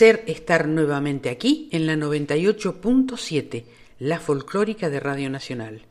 Placer 0.00 0.24
estar 0.28 0.66
nuevamente 0.66 1.28
aquí 1.28 1.68
en 1.72 1.86
la 1.86 1.94
98.7, 1.94 3.64
la 3.98 4.18
folclórica 4.18 4.88
de 4.88 4.98
Radio 4.98 5.28
Nacional. 5.28 5.82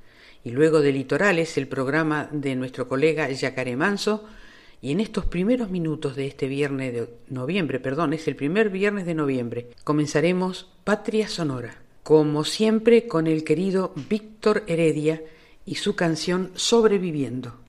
Y 0.43 0.49
luego 0.49 0.81
de 0.81 0.91
Litorales, 0.91 1.59
el 1.59 1.67
programa 1.67 2.27
de 2.31 2.55
nuestro 2.55 2.87
colega 2.87 3.29
Yacaré 3.29 3.75
Manso. 3.75 4.25
Y 4.81 4.93
en 4.93 4.99
estos 4.99 5.25
primeros 5.25 5.69
minutos 5.69 6.15
de 6.15 6.25
este 6.25 6.47
viernes 6.47 6.91
de 6.91 7.07
noviembre, 7.27 7.79
perdón, 7.79 8.13
es 8.13 8.27
el 8.27 8.35
primer 8.35 8.71
viernes 8.71 9.05
de 9.05 9.13
noviembre, 9.13 9.67
comenzaremos 9.83 10.71
Patria 10.83 11.27
Sonora. 11.27 11.75
Como 12.01 12.45
siempre, 12.45 13.07
con 13.07 13.27
el 13.27 13.43
querido 13.43 13.93
Víctor 14.09 14.63
Heredia 14.65 15.21
y 15.67 15.75
su 15.75 15.95
canción 15.95 16.49
Sobreviviendo. 16.55 17.68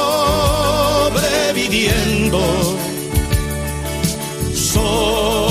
sobreviviendo, 1.71 2.37
sobreviviendo. 4.53 5.50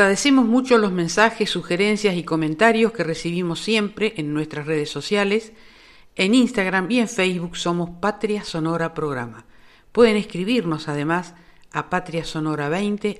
Agradecemos 0.00 0.46
mucho 0.46 0.78
los 0.78 0.92
mensajes, 0.92 1.50
sugerencias 1.50 2.16
y 2.16 2.24
comentarios 2.24 2.90
que 2.92 3.04
recibimos 3.04 3.60
siempre 3.60 4.14
en 4.16 4.32
nuestras 4.32 4.66
redes 4.66 4.88
sociales. 4.88 5.52
En 6.16 6.34
Instagram 6.34 6.90
y 6.90 7.00
en 7.00 7.08
Facebook 7.08 7.58
somos 7.58 7.90
Patria 8.00 8.42
Sonora 8.42 8.94
Programa. 8.94 9.44
Pueden 9.92 10.16
escribirnos 10.16 10.88
además 10.88 11.34
a 11.70 11.90
patriasonora20 11.90 13.18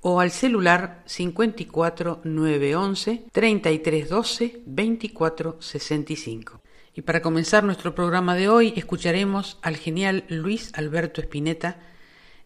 o 0.00 0.20
al 0.20 0.30
celular 0.32 1.04
54 1.06 2.22
911 2.24 3.26
3312 3.30 4.62
2465. 4.66 6.60
Y 6.96 7.02
para 7.02 7.22
comenzar 7.22 7.62
nuestro 7.62 7.94
programa 7.94 8.34
de 8.34 8.48
hoy 8.48 8.72
escucharemos 8.74 9.60
al 9.62 9.76
genial 9.76 10.24
Luis 10.26 10.72
Alberto 10.74 11.20
Spinetta 11.20 11.91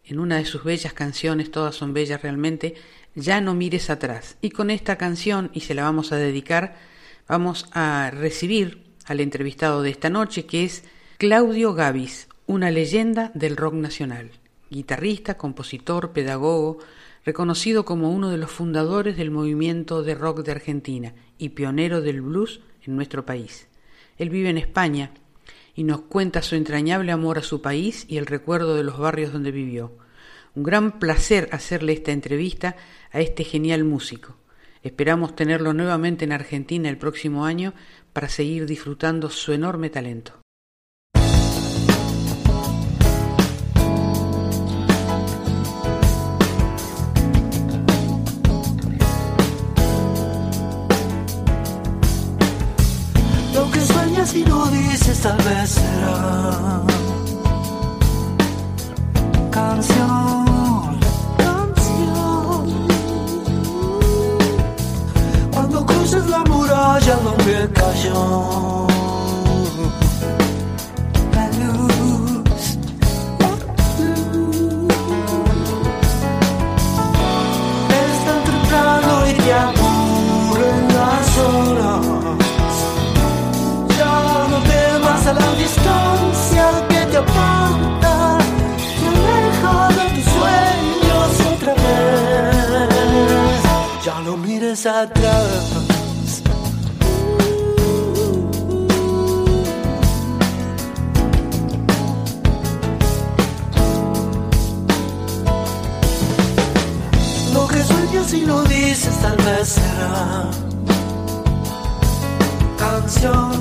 en 0.07 0.19
una 0.19 0.37
de 0.37 0.45
sus 0.45 0.65
bellas 0.65 0.93
canciones, 0.93 1.51
todas 1.51 1.75
son 1.75 1.93
bellas 1.93 2.23
realmente, 2.23 2.75
Ya 3.15 3.41
no 3.41 3.55
mires 3.55 3.89
atrás. 3.89 4.37
Y 4.43 4.51
con 4.51 4.71
esta 4.71 4.97
canción, 4.97 5.51
y 5.55 5.61
se 5.61 5.75
la 5.75 5.85
vamos 5.85 6.13
a 6.13 6.17
dedicar, 6.17 6.77
vamos 7.27 7.67
a 7.73 8.11
recibir 8.11 8.85
al 9.07 9.21
entrevistado 9.21 9.83
de 9.83 9.91
esta 9.91 10.11
noche, 10.11 10.45
que 10.45 10.65
es 10.65 10.85
Claudio 11.17 11.73
Gavis, 11.73 12.29
una 12.47 12.71
leyenda 12.71 13.31
del 13.35 13.57
rock 13.57 13.75
nacional, 13.75 14.31
guitarrista, 14.71 15.39
compositor, 15.39 16.13
pedagogo, 16.13 16.79
reconocido 17.25 17.85
como 17.85 18.13
uno 18.13 18.31
de 18.31 18.37
los 18.37 18.51
fundadores 18.51 19.17
del 19.17 19.31
movimiento 19.31 20.03
de 20.03 20.15
rock 20.15 20.45
de 20.45 20.53
Argentina 20.53 21.15
y 21.39 21.51
pionero 21.51 22.01
del 22.03 22.21
blues 22.21 22.61
en 22.85 22.97
nuestro 22.97 23.25
país. 23.25 23.67
Él 24.19 24.31
vive 24.31 24.51
en 24.51 24.59
España 24.59 25.11
y 25.77 25.85
nos 25.85 26.01
cuenta 26.01 26.43
su 26.43 26.57
entrañable 26.57 27.13
amor 27.13 27.39
a 27.39 27.43
su 27.43 27.61
país 27.61 28.07
y 28.09 28.17
el 28.17 28.27
recuerdo 28.27 28.75
de 28.75 28.83
los 28.83 28.99
barrios 28.99 29.33
donde 29.33 29.53
vivió. 29.53 29.93
Un 30.55 30.63
gran 30.63 30.99
placer 30.99 31.51
hacerle 31.53 31.93
esta 31.93 32.13
entrevista 32.13 32.77
a 33.13 33.21
este 33.21 33.45
genial 33.45 33.85
músico. 33.85 34.37
Esperamos 34.83 35.37
tenerlo 35.37 35.75
nuevamente 35.75 36.25
en 36.25 36.33
Argentina 36.33 36.89
el 36.89 36.97
próximo 36.97 37.45
año 37.45 37.75
para 38.15 38.31
seguir 38.31 38.65
disfrutando 38.65 39.29
su 39.29 39.53
enorme 39.53 39.91
talento. 39.91 40.41
Y 54.35 54.45
no 54.45 54.67
dices 54.67 55.21
tal 55.21 55.37
vez 55.37 55.71
será 55.71 56.83
canción, 59.51 60.99
canción. 61.39 62.89
Cuando 65.53 65.87
cruces 65.87 66.27
la 66.27 66.41
muralla 66.45 67.17
donde 67.17 67.71
cayó 67.73 68.87
atrás. 94.87 96.43
Lo 107.53 107.69
y 108.33 108.41
no 108.43 108.63
dices 108.65 109.15
tal 109.21 109.37
vez 109.37 109.69
será 109.69 110.51
canción. 112.79 113.57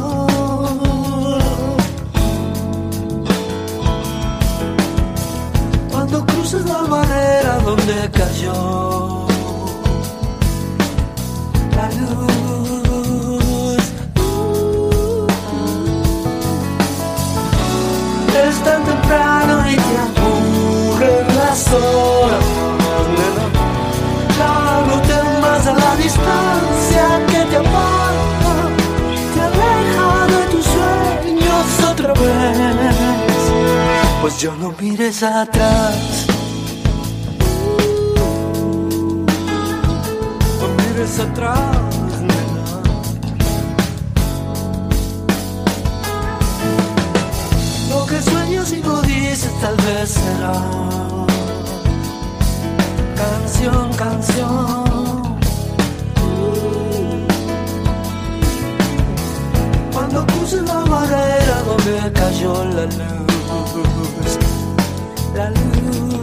Cuando 5.92 6.26
cruces 6.26 6.66
la 6.66 6.82
barrera 6.84 7.58
donde 7.64 8.12
cayó 8.12 9.05
Pues 34.22 34.40
yo 34.40 34.56
no 34.56 34.74
mires 34.80 35.22
atrás. 35.22 36.35
Atrás. 41.06 41.60
Lo 47.90 48.06
que 48.08 48.22
sueñas 48.22 48.74
y 48.74 48.82
no 48.82 49.02
dices 49.04 49.52
tal 49.62 49.78
vez 49.78 50.10
será 50.10 50.54
canción, 53.16 53.94
canción. 53.94 55.38
Cuando 59.94 60.26
ya 61.86 62.12
cayó 62.14 62.66
la 62.66 62.86
luz, 62.86 64.40
la 65.36 65.50
luz. 65.52 66.15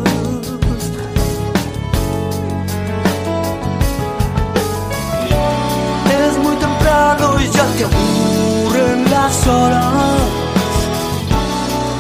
Temprano 6.93 7.41
y 7.41 7.49
ya 7.51 7.67
te 7.77 7.85
aburren 7.85 9.11
las 9.11 9.47
horas. 9.47 10.19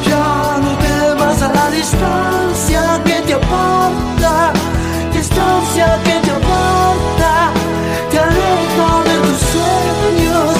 Ya 0.06 0.58
no 0.62 0.70
temas 0.78 1.42
a 1.42 1.52
la 1.52 1.70
distancia 1.70 3.00
que 3.04 3.20
te 3.26 3.34
aparta, 3.34 4.52
distancia 5.12 5.98
que 6.04 6.16
te 6.24 6.30
aparta, 6.30 7.52
te 8.10 8.18
aleja 8.18 8.90
de 9.08 9.16
tus 9.26 9.40
sueños, 9.52 10.54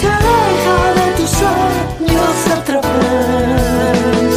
te 0.00 0.08
aleja 0.18 0.76
de 0.98 1.06
tus 1.16 1.30
sueños 1.30 2.34
otra 2.58 2.80
vez. 2.80 4.34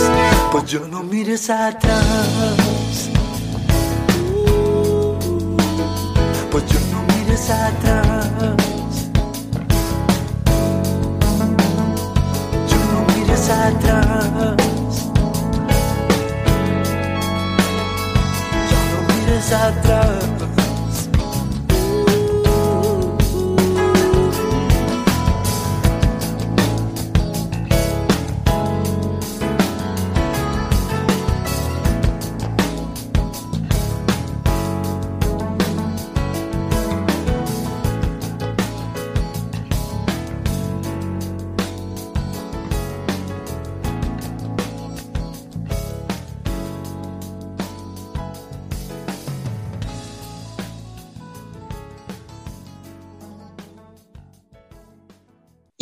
Pues 0.51 0.65
yo 0.65 0.87
no 0.87 1.03
mires 1.03 1.49
atrás. 1.49 2.03
Pues 6.51 6.63
yo 6.67 6.79
no 6.91 6.99
mires 7.13 7.49
atrás. 7.49 8.04
Atrás. 13.49 14.57
Yo 18.69 18.79
no 18.91 18.97
mires 19.13 19.51
atrás. 19.51 20.34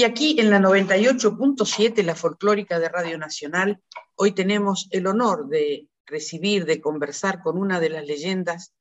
Y 0.03 0.05
aquí 0.05 0.35
en 0.37 0.49
la 0.49 0.59
98.7, 0.59 2.03
la 2.03 2.13
folclórica 2.13 2.77
de 2.77 2.89
Radio 2.89 3.17
Nacional, 3.17 3.81
hoy 4.15 4.33
tenemos 4.33 4.89
el 4.91 5.07
honor 5.07 5.47
de 5.47 5.87
recibir, 6.05 6.65
de 6.65 6.81
conversar 6.81 7.41
con 7.41 7.57
una 7.57 7.79
de 7.79 7.87
las 7.87 8.05
leyendas 8.05 8.73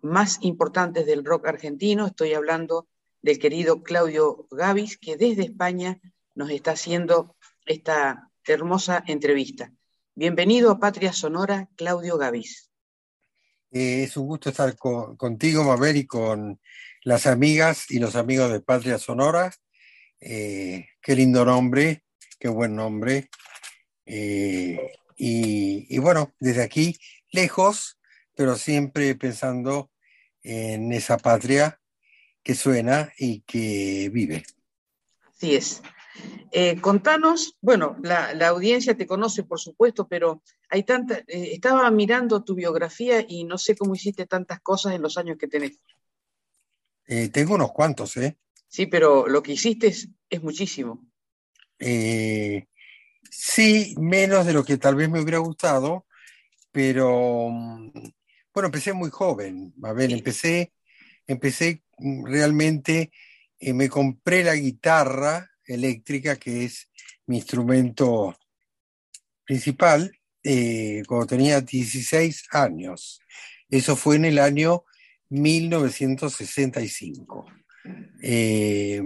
más 0.00 0.38
importantes 0.42 1.06
del 1.06 1.24
rock 1.24 1.48
argentino. 1.48 2.06
Estoy 2.06 2.34
hablando 2.34 2.86
del 3.20 3.40
querido 3.40 3.82
Claudio 3.82 4.46
Gavis, 4.52 4.96
que 4.96 5.16
desde 5.16 5.42
España 5.42 5.98
nos 6.36 6.50
está 6.50 6.70
haciendo 6.70 7.34
esta 7.66 8.30
hermosa 8.46 9.02
entrevista. 9.08 9.72
Bienvenido 10.14 10.70
a 10.70 10.78
Patria 10.78 11.12
Sonora, 11.12 11.68
Claudio 11.74 12.16
Gavis. 12.16 12.70
Eh, 13.72 14.04
es 14.04 14.16
un 14.16 14.28
gusto 14.28 14.50
estar 14.50 14.76
con- 14.76 15.16
contigo, 15.16 15.64
Mabel, 15.64 15.96
y 15.96 16.06
con 16.06 16.60
las 17.02 17.26
amigas 17.26 17.90
y 17.90 17.98
los 17.98 18.14
amigos 18.14 18.52
de 18.52 18.60
Patria 18.60 18.98
Sonora. 18.98 19.50
Eh, 20.20 20.86
qué 21.00 21.14
lindo 21.14 21.44
nombre, 21.44 22.04
qué 22.38 22.48
buen 22.48 22.76
nombre. 22.76 23.30
Eh, 24.06 24.92
y, 25.16 25.86
y 25.94 25.98
bueno, 25.98 26.34
desde 26.38 26.62
aquí, 26.62 26.96
lejos, 27.30 27.98
pero 28.34 28.56
siempre 28.56 29.14
pensando 29.14 29.90
en 30.42 30.92
esa 30.92 31.18
patria 31.18 31.80
que 32.42 32.54
suena 32.54 33.12
y 33.18 33.40
que 33.42 34.10
vive. 34.12 34.44
Así 35.28 35.54
es. 35.54 35.82
Eh, 36.52 36.80
contanos, 36.80 37.56
bueno, 37.60 37.96
la, 38.02 38.34
la 38.34 38.48
audiencia 38.48 38.96
te 38.96 39.06
conoce, 39.06 39.44
por 39.44 39.60
supuesto, 39.60 40.08
pero 40.08 40.42
hay 40.68 40.82
tanta, 40.82 41.18
eh, 41.18 41.50
estaba 41.52 41.90
mirando 41.90 42.42
tu 42.42 42.54
biografía 42.54 43.24
y 43.26 43.44
no 43.44 43.56
sé 43.56 43.76
cómo 43.76 43.94
hiciste 43.94 44.26
tantas 44.26 44.60
cosas 44.60 44.94
en 44.94 45.02
los 45.02 45.16
años 45.16 45.38
que 45.38 45.48
tenés. 45.48 45.80
Eh, 47.06 47.28
tengo 47.28 47.54
unos 47.54 47.72
cuantos, 47.72 48.16
¿eh? 48.16 48.36
Sí, 48.70 48.86
pero 48.86 49.26
lo 49.26 49.42
que 49.42 49.52
hiciste 49.52 49.88
es, 49.88 50.08
es 50.30 50.42
muchísimo. 50.44 51.04
Eh, 51.80 52.66
sí, 53.28 53.96
menos 53.98 54.46
de 54.46 54.52
lo 54.52 54.64
que 54.64 54.78
tal 54.78 54.94
vez 54.94 55.10
me 55.10 55.20
hubiera 55.20 55.38
gustado, 55.38 56.06
pero 56.70 57.48
mm, 57.50 57.90
bueno, 58.54 58.66
empecé 58.66 58.92
muy 58.92 59.10
joven. 59.10 59.74
A 59.82 59.92
ver, 59.92 60.10
Sí. 60.10 60.14
empecé, 60.14 60.72
empecé 61.26 61.82
mm, 61.98 62.26
realmente, 62.26 63.10
eh, 63.58 63.72
me 63.72 63.88
compré 63.88 64.44
la 64.44 64.54
guitarra 64.54 65.50
eléctrica, 65.64 66.36
que 66.36 66.62
es 66.64 66.88
mi 67.26 67.38
instrumento 67.38 68.36
principal, 69.44 70.12
eh, 70.44 71.02
cuando 71.08 71.26
tenía 71.26 71.60
16 71.60 72.44
años. 72.52 73.20
Eso 73.68 73.96
fue 73.96 74.14
en 74.14 74.26
el 74.26 74.38
año 74.38 74.84
1965. 75.28 77.46
Eh, 78.22 79.02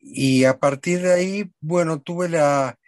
y 0.00 0.44
a 0.44 0.58
partir 0.58 1.02
de 1.02 1.12
ahí, 1.12 1.50
bueno, 1.60 2.00
tuve 2.00 2.28
la, 2.28 2.78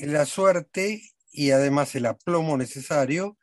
la 0.00 0.26
suerte 0.26 1.02
y 1.30 1.50
además 1.50 1.94
el 1.94 2.06
aplomo 2.06 2.56
necesario 2.56 3.38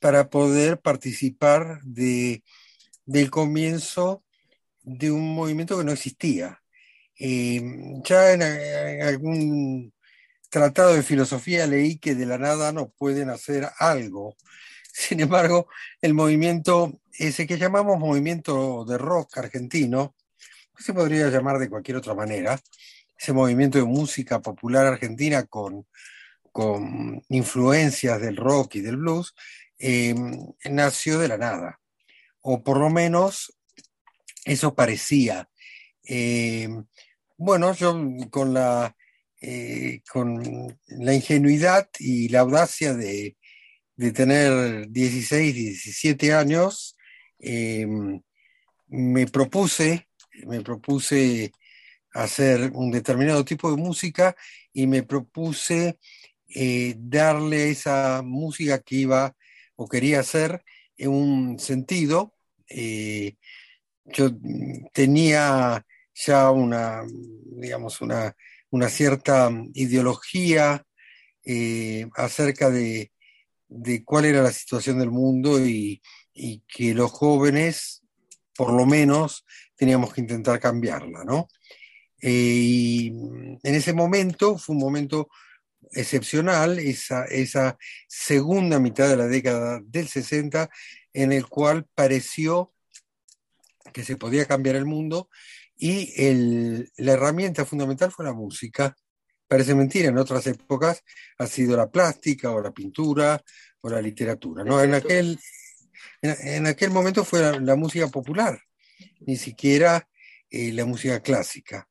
para 0.00 0.28
poder 0.30 0.80
participar 0.80 1.80
de, 1.82 2.42
del 3.06 3.30
comienzo 3.30 4.24
de 4.82 5.10
un 5.10 5.34
movimiento 5.34 5.78
que 5.78 5.84
no 5.84 5.92
existía. 5.92 6.60
Eh, 7.18 7.62
ya 8.04 8.32
en, 8.32 8.42
en 8.42 9.02
algún 9.02 9.94
tratado 10.50 10.94
de 10.94 11.02
filosofía 11.02 11.66
leí 11.66 11.98
que 11.98 12.14
de 12.14 12.26
la 12.26 12.38
nada 12.38 12.72
no 12.72 12.90
pueden 12.90 13.28
hacer 13.30 13.68
algo. 13.78 14.36
Sin 14.92 15.20
embargo, 15.20 15.68
el 16.00 16.14
movimiento, 16.14 17.00
ese 17.18 17.46
que 17.46 17.58
llamamos 17.58 17.98
movimiento 17.98 18.84
de 18.84 18.98
rock 18.98 19.38
argentino, 19.38 20.14
se 20.78 20.92
podría 20.92 21.28
llamar 21.28 21.58
de 21.58 21.68
cualquier 21.68 21.96
otra 21.96 22.14
manera, 22.14 22.60
ese 23.16 23.32
movimiento 23.32 23.78
de 23.78 23.84
música 23.84 24.40
popular 24.40 24.86
argentina 24.86 25.44
con, 25.44 25.86
con 26.52 27.22
influencias 27.28 28.20
del 28.20 28.36
rock 28.36 28.76
y 28.76 28.80
del 28.80 28.96
blues, 28.96 29.34
eh, 29.78 30.14
nació 30.70 31.18
de 31.18 31.28
la 31.28 31.38
nada, 31.38 31.80
o 32.40 32.62
por 32.62 32.78
lo 32.78 32.90
menos 32.90 33.56
eso 34.44 34.74
parecía. 34.74 35.48
Eh, 36.04 36.68
bueno, 37.36 37.74
yo 37.74 37.98
con 38.30 38.54
la, 38.54 38.96
eh, 39.40 40.02
con 40.10 40.76
la 40.86 41.14
ingenuidad 41.14 41.88
y 41.98 42.28
la 42.28 42.40
audacia 42.40 42.94
de, 42.94 43.36
de 43.96 44.12
tener 44.12 44.88
16, 44.90 45.54
17 45.54 46.34
años, 46.34 46.93
eh, 47.44 47.86
me 48.88 49.26
propuse, 49.26 50.08
me 50.46 50.60
propuse 50.62 51.52
hacer 52.12 52.70
un 52.74 52.90
determinado 52.90 53.44
tipo 53.44 53.70
de 53.70 53.76
música 53.76 54.36
y 54.72 54.86
me 54.86 55.02
propuse 55.02 55.98
eh, 56.48 56.94
darle 56.96 57.70
esa 57.70 58.22
música 58.24 58.78
que 58.80 58.96
iba 58.96 59.36
o 59.76 59.88
quería 59.88 60.20
hacer 60.20 60.64
en 60.96 61.10
un 61.10 61.58
sentido. 61.58 62.34
Eh, 62.68 63.36
yo 64.04 64.30
tenía 64.92 65.84
ya 66.14 66.50
una, 66.50 67.02
digamos, 67.56 68.00
una, 68.00 68.36
una 68.70 68.88
cierta 68.88 69.50
ideología 69.74 70.84
eh, 71.44 72.08
acerca 72.16 72.70
de, 72.70 73.10
de, 73.68 74.04
cuál 74.04 74.26
era 74.26 74.42
la 74.42 74.52
situación 74.52 74.98
del 74.98 75.10
mundo 75.10 75.58
y, 75.64 76.00
y, 76.34 76.60
que 76.60 76.94
los 76.94 77.10
jóvenes, 77.12 78.02
por 78.56 78.72
lo 78.72 78.86
menos, 78.86 79.44
teníamos 79.76 80.12
que 80.12 80.20
intentar 80.20 80.60
cambiarla, 80.60 81.24
¿no? 81.24 81.48
Eh, 82.20 82.30
y 82.30 83.06
en 83.08 83.74
ese 83.74 83.92
momento 83.92 84.58
fue 84.58 84.74
un 84.74 84.80
momento 84.80 85.28
excepcional, 85.92 86.78
esa, 86.78 87.24
esa 87.24 87.78
segunda 88.08 88.78
mitad 88.78 89.08
de 89.08 89.16
la 89.16 89.26
década 89.26 89.80
del 89.84 90.08
60, 90.08 90.70
en 91.12 91.32
el 91.32 91.46
cual 91.46 91.86
pareció 91.94 92.72
que 93.92 94.04
se 94.04 94.16
podía 94.16 94.46
cambiar 94.46 94.76
el 94.76 94.86
mundo 94.86 95.28
y 95.76 96.12
el, 96.16 96.90
la 96.96 97.12
herramienta 97.12 97.64
fundamental 97.64 98.10
fue 98.10 98.24
la 98.24 98.32
música. 98.32 98.96
Parece 99.46 99.74
mentira, 99.74 100.08
en 100.08 100.18
otras 100.18 100.46
épocas 100.46 101.02
ha 101.38 101.46
sido 101.46 101.76
la 101.76 101.90
plástica 101.90 102.50
o 102.50 102.60
la 102.60 102.72
pintura 102.72 103.42
o 103.80 103.88
la 103.88 104.00
literatura. 104.00 104.64
¿no? 104.64 104.82
En, 104.82 104.94
aquel, 104.94 105.38
en, 106.22 106.66
aquel 106.66 106.90
momento 106.90 107.24
fue 107.24 107.60
la, 107.60 107.76
música 107.76 108.08
popular, 108.08 108.60
ni 109.20 109.36
siquiera 109.36 110.08
eh, 110.50 110.72
la 110.72 110.84
música 110.84 111.20
clásica, 111.20 111.88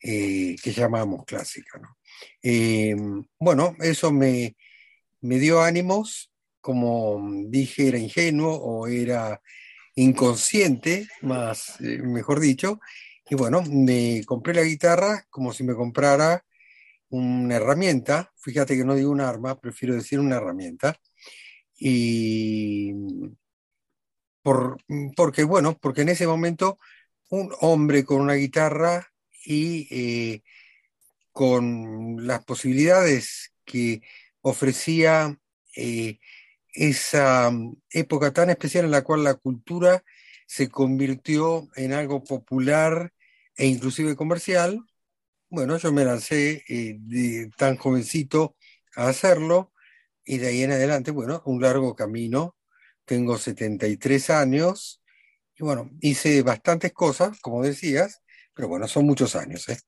eh, 0.00 0.56
que 0.62 0.72
llamamos 0.72 1.24
clásica. 1.24 1.80
Eh, 2.42 2.96
bueno, 3.38 3.76
eso 3.80 4.12
me, 4.12 4.56
me 5.20 5.38
dio 5.38 5.62
ánimos, 5.62 6.32
como 6.60 7.20
dije, 7.46 7.88
era 7.88 7.98
ingenuo 7.98 8.54
o 8.54 8.86
era 8.86 9.40
inconsciente, 9.94 11.08
más, 11.20 11.76
mejor 11.80 12.40
dicho, 12.40 12.80
y 13.28 13.34
bueno, 13.34 13.62
me 13.62 14.22
compré 14.26 14.54
la 14.54 14.62
guitarra 14.62 15.26
como 15.30 15.52
si 15.52 15.64
me 15.64 15.74
comprara 15.74 16.44
una 17.08 17.56
herramienta, 17.56 18.32
fíjate 18.36 18.76
que 18.76 18.84
no 18.84 18.94
digo 18.94 19.10
un 19.10 19.20
arma, 19.20 19.60
prefiero 19.60 19.94
decir 19.94 20.18
una 20.18 20.36
herramienta, 20.36 20.98
y 21.78 22.92
por, 24.42 24.78
porque 25.16 25.44
bueno, 25.44 25.78
porque 25.80 26.02
en 26.02 26.10
ese 26.10 26.26
momento 26.26 26.78
un 27.30 27.52
hombre 27.60 28.04
con 28.04 28.20
una 28.20 28.34
guitarra 28.34 29.08
y 29.44 29.88
eh, 29.90 30.42
con 31.32 32.26
las 32.26 32.44
posibilidades 32.44 33.54
que 33.64 34.02
ofrecía 34.42 35.38
eh, 35.76 36.18
esa 36.74 37.52
época 37.90 38.32
tan 38.32 38.50
especial 38.50 38.84
en 38.86 38.90
la 38.92 39.02
cual 39.02 39.24
la 39.24 39.34
cultura 39.34 40.04
se 40.46 40.68
convirtió 40.68 41.68
en 41.76 41.92
algo 41.94 42.24
popular 42.24 43.12
e 43.56 43.66
inclusive 43.66 44.16
comercial, 44.16 44.84
bueno, 45.50 45.76
yo 45.76 45.92
me 45.92 46.04
lancé 46.04 46.64
eh, 46.68 46.96
de 47.00 47.50
tan 47.56 47.76
jovencito 47.76 48.56
a 48.96 49.08
hacerlo 49.08 49.72
y 50.24 50.38
de 50.38 50.48
ahí 50.48 50.62
en 50.62 50.72
adelante, 50.72 51.10
bueno, 51.10 51.42
un 51.46 51.60
largo 51.62 51.94
camino. 51.94 52.56
Tengo 53.04 53.36
73 53.36 54.30
años 54.30 55.02
y 55.56 55.64
bueno, 55.64 55.90
hice 56.00 56.42
bastantes 56.42 56.92
cosas, 56.92 57.40
como 57.40 57.62
decías, 57.62 58.22
pero 58.54 58.68
bueno, 58.68 58.88
son 58.88 59.06
muchos 59.06 59.36
años. 59.36 59.68
¿eh? 59.68 59.78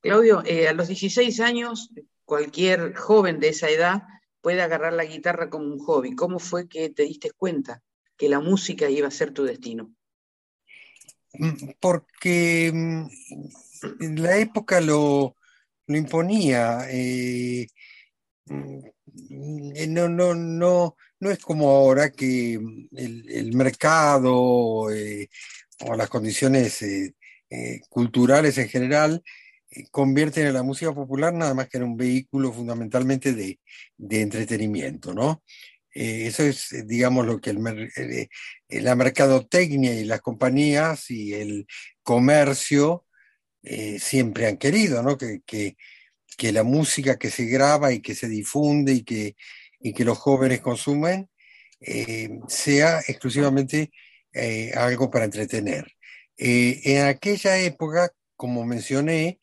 Claudio, 0.00 0.42
eh, 0.44 0.68
a 0.68 0.72
los 0.72 0.88
16 0.88 1.40
años, 1.40 1.90
cualquier 2.24 2.94
joven 2.94 3.40
de 3.40 3.48
esa 3.48 3.68
edad 3.70 4.02
puede 4.40 4.62
agarrar 4.62 4.92
la 4.92 5.04
guitarra 5.04 5.50
como 5.50 5.64
un 5.64 5.78
hobby. 5.78 6.14
¿Cómo 6.14 6.38
fue 6.38 6.68
que 6.68 6.90
te 6.90 7.04
diste 7.04 7.30
cuenta 7.32 7.82
que 8.16 8.28
la 8.28 8.40
música 8.40 8.88
iba 8.88 9.08
a 9.08 9.10
ser 9.10 9.32
tu 9.32 9.44
destino? 9.44 9.92
Mm, 11.34 11.70
porque 11.80 12.70
mm, 12.72 13.06
en 14.00 14.22
la 14.22 14.38
época 14.38 14.80
lo, 14.80 15.36
imponía. 15.88 16.86
Eh, 16.90 17.66
mm, 18.46 18.78
no, 19.88 20.08
no, 20.08 20.34
no, 20.34 20.96
no 21.26 21.32
es 21.32 21.38
como 21.38 21.70
ahora 21.70 22.10
que 22.10 22.54
el, 22.54 23.54
mercado 23.54 24.90
eh, 24.92 25.28
o 25.80 25.96
las 25.96 26.08
condiciones 26.08 26.82
eh, 26.82 27.12
culturales 27.88 28.56
en 28.58 28.68
general 28.68 29.22
convierten 29.90 30.46
a 30.46 30.52
la 30.52 30.62
música 30.62 30.94
popular 30.94 31.34
nada 31.34 31.54
más 31.54 31.68
que 31.68 31.78
en 31.78 31.84
un 31.84 31.96
vehículo 31.96 32.52
fundamentalmente 32.52 33.32
de, 33.34 33.58
entretenimiento, 33.98 35.14
¿no? 35.14 35.42
Eh, 35.94 36.26
eso 36.26 36.42
es, 36.42 36.72
eh, 36.72 36.84
digamos, 36.86 37.26
lo 37.26 37.40
que 37.40 37.50
el, 37.50 37.58
eh, 37.96 38.28
la 38.68 38.94
mercadotecnia 38.94 39.94
y 39.94 40.04
las 40.04 40.20
compañías 40.20 41.10
y 41.10 41.34
el 41.34 41.66
comercio 42.02 43.04
siempre 43.98 44.46
han 44.46 44.58
querido, 44.58 45.02
¿no? 45.02 45.18
Que, 45.18 45.40
que, 45.44 45.76
la 46.52 46.62
música 46.62 47.18
que 47.18 47.30
se 47.30 47.46
graba 47.46 47.92
y 47.92 48.00
que 48.00 48.14
se 48.14 48.28
difunde 48.28 48.92
y 48.92 49.02
que, 49.02 49.34
y 49.88 49.92
que 49.92 50.04
los 50.04 50.18
jóvenes 50.18 50.60
consumen 50.60 51.28
sea 52.48 53.00
exclusivamente 53.00 53.90
algo 54.74 55.10
para 55.10 55.26
entretener. 55.26 55.86
en 56.36 57.06
aquella 57.06 57.58
época, 57.58 58.10
como 58.36 58.64
mencioné, 58.64 59.38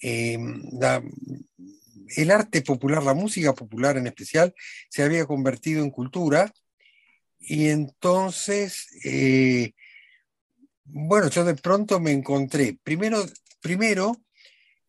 Em, 0.00 0.62
el 2.16 2.30
arte 2.30 2.62
popular, 2.62 3.02
la 3.02 3.14
música 3.14 3.52
popular 3.52 3.96
en 3.96 4.06
especial, 4.06 4.54
se 4.88 5.02
había 5.02 5.26
convertido 5.26 5.82
en 5.82 5.90
cultura 5.90 6.52
y 7.38 7.68
entonces, 7.68 8.86
eh, 9.04 9.72
bueno, 10.84 11.28
yo 11.28 11.44
de 11.44 11.54
pronto 11.54 12.00
me 12.00 12.12
encontré, 12.12 12.78
primero, 12.82 13.24
primero 13.60 14.16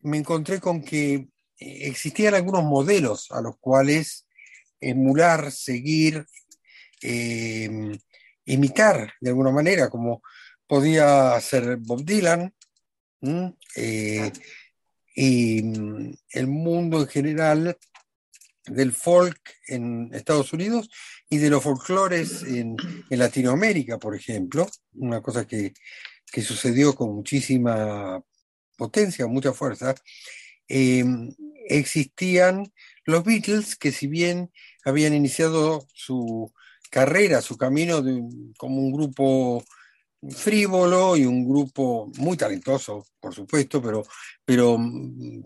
me 0.00 0.18
encontré 0.18 0.60
con 0.60 0.82
que 0.82 1.28
existían 1.58 2.34
algunos 2.34 2.64
modelos 2.64 3.30
a 3.32 3.42
los 3.42 3.58
cuales 3.58 4.26
emular, 4.80 5.50
seguir, 5.52 6.26
em, 7.02 7.92
imitar 8.44 9.14
de 9.20 9.30
alguna 9.30 9.50
manera, 9.50 9.88
como 9.88 10.22
podía 10.66 11.38
ser 11.40 11.76
Bob 11.76 12.04
Dylan, 12.04 12.52
y 15.14 15.62
mm, 15.62 16.12
el 16.30 16.46
mundo 16.46 17.00
en 17.00 17.08
general 17.08 17.78
del 18.66 18.92
folk 18.92 19.40
en 19.66 20.10
Estados 20.14 20.52
Unidos 20.52 20.88
y 21.28 21.38
de 21.38 21.50
los 21.50 21.62
folclores 21.62 22.42
en, 22.42 22.76
Latinoamérica, 23.10 23.98
por 23.98 24.14
ejemplo, 24.14 24.68
una 24.94 25.20
cosa 25.20 25.46
que, 25.46 25.72
sucedió 26.42 26.94
con 26.94 27.14
muchísima 27.14 28.22
potencia, 28.76 29.26
mucha 29.26 29.52
fuerza, 29.52 29.94
em, 30.68 31.28
existían 31.68 32.72
los 33.10 33.24
Beatles 33.24 33.76
que 33.76 33.92
si 33.92 34.06
bien 34.06 34.50
habían 34.84 35.14
iniciado 35.14 35.86
su 35.94 36.52
carrera, 36.90 37.42
su 37.42 37.56
camino 37.56 38.02
como 38.56 38.80
un 38.80 38.92
grupo 38.92 39.64
frívolo 40.28 41.16
y 41.16 41.24
un 41.24 41.48
grupo 41.48 42.10
muy 42.18 42.36
talentoso, 42.36 43.06
por 43.20 43.34
supuesto, 43.34 43.80
pero, 43.80 44.02
pero 44.44 44.76
mm, 44.78 45.42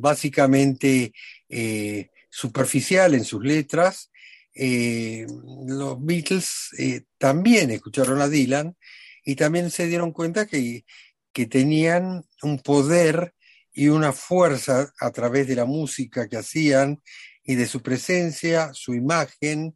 básicamente 0.00 1.12
eh, 1.48 2.10
superficial 2.28 3.14
en 3.14 3.24
sus 3.24 3.42
letras. 3.42 4.10
Eh, 4.54 5.26
los 5.66 6.04
Beatles 6.04 6.70
eh, 6.78 7.02
también 7.18 7.70
escucharon 7.70 8.20
a 8.20 8.28
Dylan 8.28 8.76
y 9.24 9.36
también 9.36 9.70
se 9.70 9.86
dieron 9.86 10.12
cuenta 10.12 10.46
que, 10.46 10.84
que 11.32 11.46
tenían 11.46 12.24
un 12.42 12.58
poder 12.58 13.34
y 13.80 13.88
una 13.88 14.12
fuerza 14.12 14.92
a 15.00 15.10
través 15.10 15.46
de 15.48 15.56
la 15.56 15.64
música 15.64 16.28
que 16.28 16.36
hacían 16.36 17.00
y 17.42 17.54
de 17.54 17.66
su 17.66 17.80
presencia, 17.80 18.74
su 18.74 18.92
imagen, 18.92 19.74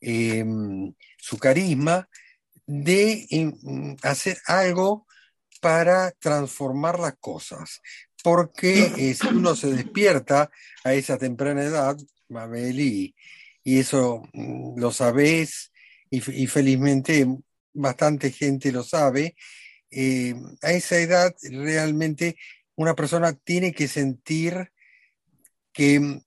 su 0.00 1.38
carisma, 1.38 2.08
de 2.66 3.28
mm, 3.30 3.94
hacer 4.02 4.38
algo 4.46 5.06
para 5.60 6.10
transformar 6.18 6.98
las 6.98 7.14
cosas. 7.20 7.80
Porque 8.24 8.92
eh, 8.96 9.14
si 9.14 9.28
uno 9.28 9.54
se 9.54 9.68
despierta 9.68 10.50
a 10.82 10.94
esa 10.94 11.16
temprana 11.16 11.62
edad, 11.62 11.96
Mabel, 12.28 12.80
y, 12.80 13.14
eso 13.62 14.24
mm, 14.32 14.80
lo 14.80 14.90
sabes, 14.90 15.70
y, 16.10 16.18
felizmente 16.48 17.24
bastante 17.72 18.32
gente 18.32 18.72
lo 18.72 18.82
sabe, 18.82 19.36
eh, 19.92 20.34
a 20.60 20.72
esa 20.72 20.98
edad 20.98 21.32
realmente 21.40 22.36
una 22.76 22.94
persona 22.94 23.32
tiene 23.32 23.72
que 23.72 23.88
sentir 23.88 24.72
que 25.72 26.00
mm, 26.00 26.22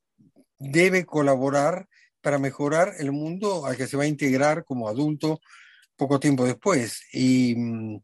debe 0.59 1.05
colaborar 1.05 1.87
para 2.21 2.39
mejorar 2.39 2.95
el 2.99 3.11
mundo 3.11 3.65
al 3.65 3.77
que 3.77 3.87
se 3.87 3.97
va 3.97 4.03
a 4.03 4.07
integrar 4.07 4.65
como 4.65 4.89
adulto 4.89 5.39
poco 5.95 6.19
tiempo 6.19 6.45
después 6.45 7.01
mm, 7.13 7.95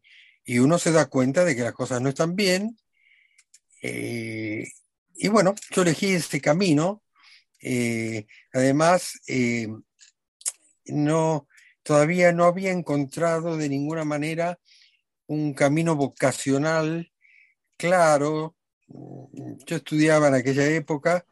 y, 0.44 0.58
uno 0.58 0.78
se 0.78 0.92
da 0.92 1.06
cuenta 1.06 1.44
de 1.44 1.56
que 1.56 1.62
las 1.62 1.72
cosas 1.72 2.02
no 2.02 2.10
están 2.10 2.36
bien. 2.36 2.76
Eh, 3.82 4.66
y 5.16 5.28
bueno, 5.28 5.54
yo 5.70 5.82
elegí 5.82 6.12
este 6.12 6.40
camino. 6.40 7.02
Eh, 7.62 8.26
además, 8.52 9.20
eh, 9.26 9.68
no, 10.86 11.48
todavía 11.82 12.32
no 12.32 12.44
había 12.44 12.72
encontrado 12.72 13.56
de 13.56 13.68
ninguna 13.70 14.04
manera 14.04 14.58
un 15.26 15.54
camino 15.54 15.96
vocacional 15.96 17.10
claro. 17.76 18.56
Yo 19.66 19.76
estudiaba 19.76 20.28
en 20.28 20.34
aquella 20.34 20.66
época, 20.66 21.26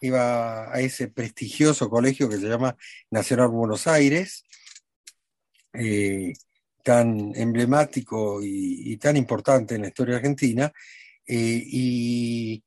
iba 0.00 0.72
a 0.72 0.80
ese 0.80 1.08
prestigioso 1.08 1.88
colegio 1.88 2.28
que 2.28 2.38
se 2.38 2.48
llama 2.48 2.76
Nacional 3.10 3.48
Buenos 3.48 3.86
Aires, 3.86 4.44
eh, 5.72 6.32
tan 6.82 7.32
emblemático 7.34 8.40
y, 8.42 8.96
tan 8.98 9.16
importante 9.16 9.74
en 9.74 9.82
la 9.82 9.88
historia 9.88 10.16
argentina, 10.16 10.72
eh, 11.26 11.62
y 11.66 12.64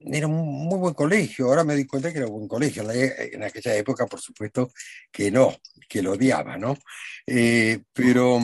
era 0.00 0.26
un 0.26 0.66
muy 0.68 0.78
buen 0.78 0.94
colegio, 0.94 1.46
ahora 1.46 1.64
me 1.64 1.76
di 1.76 1.86
cuenta 1.86 2.12
que 2.12 2.18
era 2.18 2.26
un 2.26 2.34
buen 2.34 2.48
colegio, 2.48 2.88
en, 2.90 3.42
aquella 3.42 3.74
época 3.76 4.06
por 4.06 4.20
supuesto 4.20 4.72
que 5.10 5.30
no, 5.30 5.56
que 5.88 6.02
lo 6.02 6.12
odiaba, 6.12 6.56
¿no? 6.56 6.76
Eh, 7.26 7.80
pero 7.92 8.40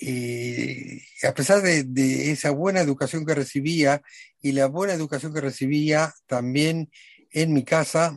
a 0.00 1.34
pesar 1.34 1.62
de, 1.62 2.30
esa 2.30 2.50
buena 2.50 2.80
educación 2.80 3.26
que 3.26 3.34
recibía 3.34 4.02
y 4.40 4.52
la 4.52 4.66
buena 4.66 4.94
educación 4.94 5.34
que 5.34 5.40
recibía 5.40 6.14
también 6.26 6.90
en 7.32 7.52
mi 7.52 7.64
casa, 7.64 8.16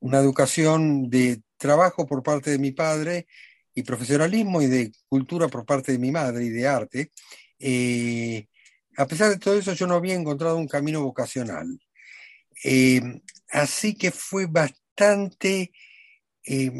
una 0.00 0.18
educación 0.18 1.08
de 1.08 1.42
trabajo 1.56 2.06
por 2.06 2.22
parte 2.22 2.50
de 2.50 2.58
mi 2.58 2.72
padre 2.72 3.26
y 3.74 3.82
profesionalismo 3.82 4.62
y 4.62 4.66
de 4.66 4.92
cultura 5.08 5.48
por 5.48 5.66
parte 5.66 5.92
de 5.92 5.98
mi 5.98 6.10
madre 6.10 6.44
y 6.44 6.48
de 6.48 6.66
arte, 6.66 7.12
eh, 7.58 8.46
a 8.96 9.06
pesar 9.06 9.30
de 9.30 9.38
todo 9.38 9.58
eso, 9.58 9.72
yo 9.74 9.86
no 9.86 9.94
había 9.94 10.14
encontrado 10.14 10.56
un 10.56 10.68
camino 10.68 11.02
vocacional. 11.02 11.78
Eh, 12.64 13.02
así 13.50 13.94
que 13.94 14.10
fue 14.10 14.46
bastante, 14.46 15.72
eh, 16.44 16.72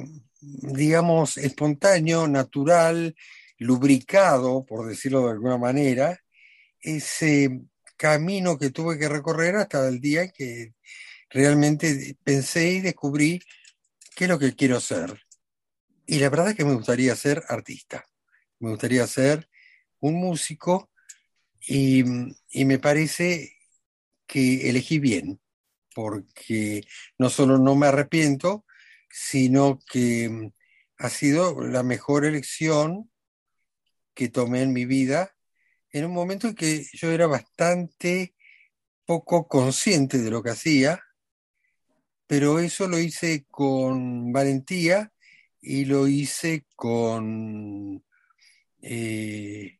digamos, 0.46 1.38
espontáneo, 1.38 2.28
natural, 2.28 3.16
lubricado, 3.58 4.64
por 4.64 4.86
decirlo 4.86 5.24
de 5.24 5.32
alguna 5.32 5.58
manera, 5.58 6.20
ese 6.80 7.62
camino 7.96 8.58
que 8.58 8.70
tuve 8.70 8.98
que 8.98 9.08
recorrer 9.08 9.56
hasta 9.56 9.88
el 9.88 10.00
día 10.00 10.28
que 10.28 10.74
realmente 11.30 12.16
pensé 12.22 12.70
y 12.72 12.80
descubrí 12.80 13.40
qué 14.14 14.24
es 14.24 14.30
lo 14.30 14.38
que 14.38 14.54
quiero 14.54 14.80
ser. 14.80 15.22
Y 16.06 16.18
la 16.18 16.28
verdad 16.28 16.50
es 16.50 16.54
que 16.54 16.64
me 16.64 16.74
gustaría 16.74 17.16
ser 17.16 17.42
artista. 17.48 18.04
Me 18.60 18.70
gustaría 18.70 19.06
ser 19.06 19.48
un 20.00 20.14
músico 20.14 20.90
y, 21.66 22.04
me 22.64 22.78
parece 22.78 23.56
que 24.26 24.70
elegí 24.70 24.98
bien, 24.98 25.40
porque 25.94 26.84
no 27.18 27.28
solo 27.28 27.58
no 27.58 27.74
me 27.74 27.88
arrepiento, 27.88 28.64
sino 29.18 29.78
que 29.90 30.52
ha 30.98 31.08
sido 31.08 31.66
la 31.66 31.82
mejor 31.82 32.26
elección 32.26 33.10
que 34.12 34.28
tomé 34.28 34.60
en 34.60 34.74
mi 34.74 34.84
vida 34.84 35.34
en 35.90 36.04
un 36.04 36.12
momento 36.12 36.48
en 36.48 36.54
que 36.54 36.84
yo 36.92 37.10
era 37.10 37.26
bastante 37.26 38.34
poco 39.06 39.48
consciente 39.48 40.18
de 40.18 40.30
lo 40.30 40.42
que 40.42 40.50
hacía, 40.50 41.02
pero 42.26 42.58
eso 42.58 42.88
lo 42.88 42.98
hice 42.98 43.46
con 43.50 44.34
valentía 44.34 45.10
y 45.62 45.86
lo 45.86 46.06
hice 46.08 46.66
con 46.76 48.04
eh, 48.82 49.78